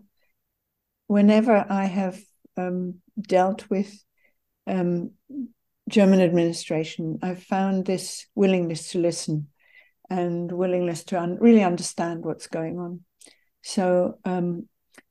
whenever 1.06 1.64
I 1.68 1.84
have 1.84 2.20
um, 2.56 2.96
dealt 3.20 3.68
with 3.70 4.02
um, 4.66 5.12
German 5.88 6.20
administration, 6.20 7.18
I've 7.22 7.42
found 7.42 7.84
this 7.84 8.26
willingness 8.34 8.90
to 8.90 8.98
listen 8.98 9.48
and 10.10 10.50
willingness 10.52 11.04
to 11.04 11.20
un- 11.20 11.38
really 11.40 11.62
understand 11.62 12.24
what's 12.24 12.46
going 12.46 12.78
on. 12.78 13.00
So 13.62 14.18
um, 14.24 14.68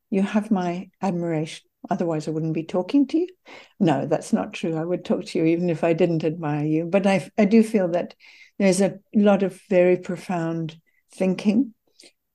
you 0.10 0.22
have 0.22 0.52
my 0.52 0.90
admiration. 1.02 1.68
Otherwise, 1.90 2.28
I 2.28 2.32
wouldn't 2.32 2.54
be 2.54 2.64
talking 2.64 3.08
to 3.08 3.18
you. 3.18 3.28
No, 3.80 4.06
that's 4.06 4.32
not 4.32 4.54
true. 4.54 4.76
I 4.76 4.86
would 4.86 5.04
talk 5.04 5.26
to 5.26 5.40
you 5.40 5.46
even 5.46 5.70
if 5.70 5.84
I 5.84 5.94
didn't 5.94 6.24
admire 6.24 6.66
you. 6.66 6.86
But 6.86 7.06
I, 7.06 7.30
I 7.38 7.46
do 7.46 7.62
feel 7.64 7.90
that 7.90 8.16
there's 8.58 8.82
a 8.82 9.00
lot 9.14 9.44
of 9.44 9.60
very 9.70 9.98
profound 9.98 10.80
thinking 11.14 11.74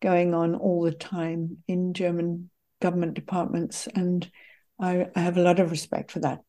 going 0.01 0.35
on 0.35 0.55
all 0.55 0.83
the 0.83 0.93
time 0.93 1.59
in 1.67 1.95
German 1.95 2.51
government 2.81 3.15
departments. 3.15 3.89
And 3.95 4.31
I, 4.79 5.09
I 5.15 5.21
have 5.21 5.37
a 5.37 5.43
lot 5.43 5.61
of 5.61 5.71
respect 5.71 6.11
for 6.13 6.21
that. 6.21 6.41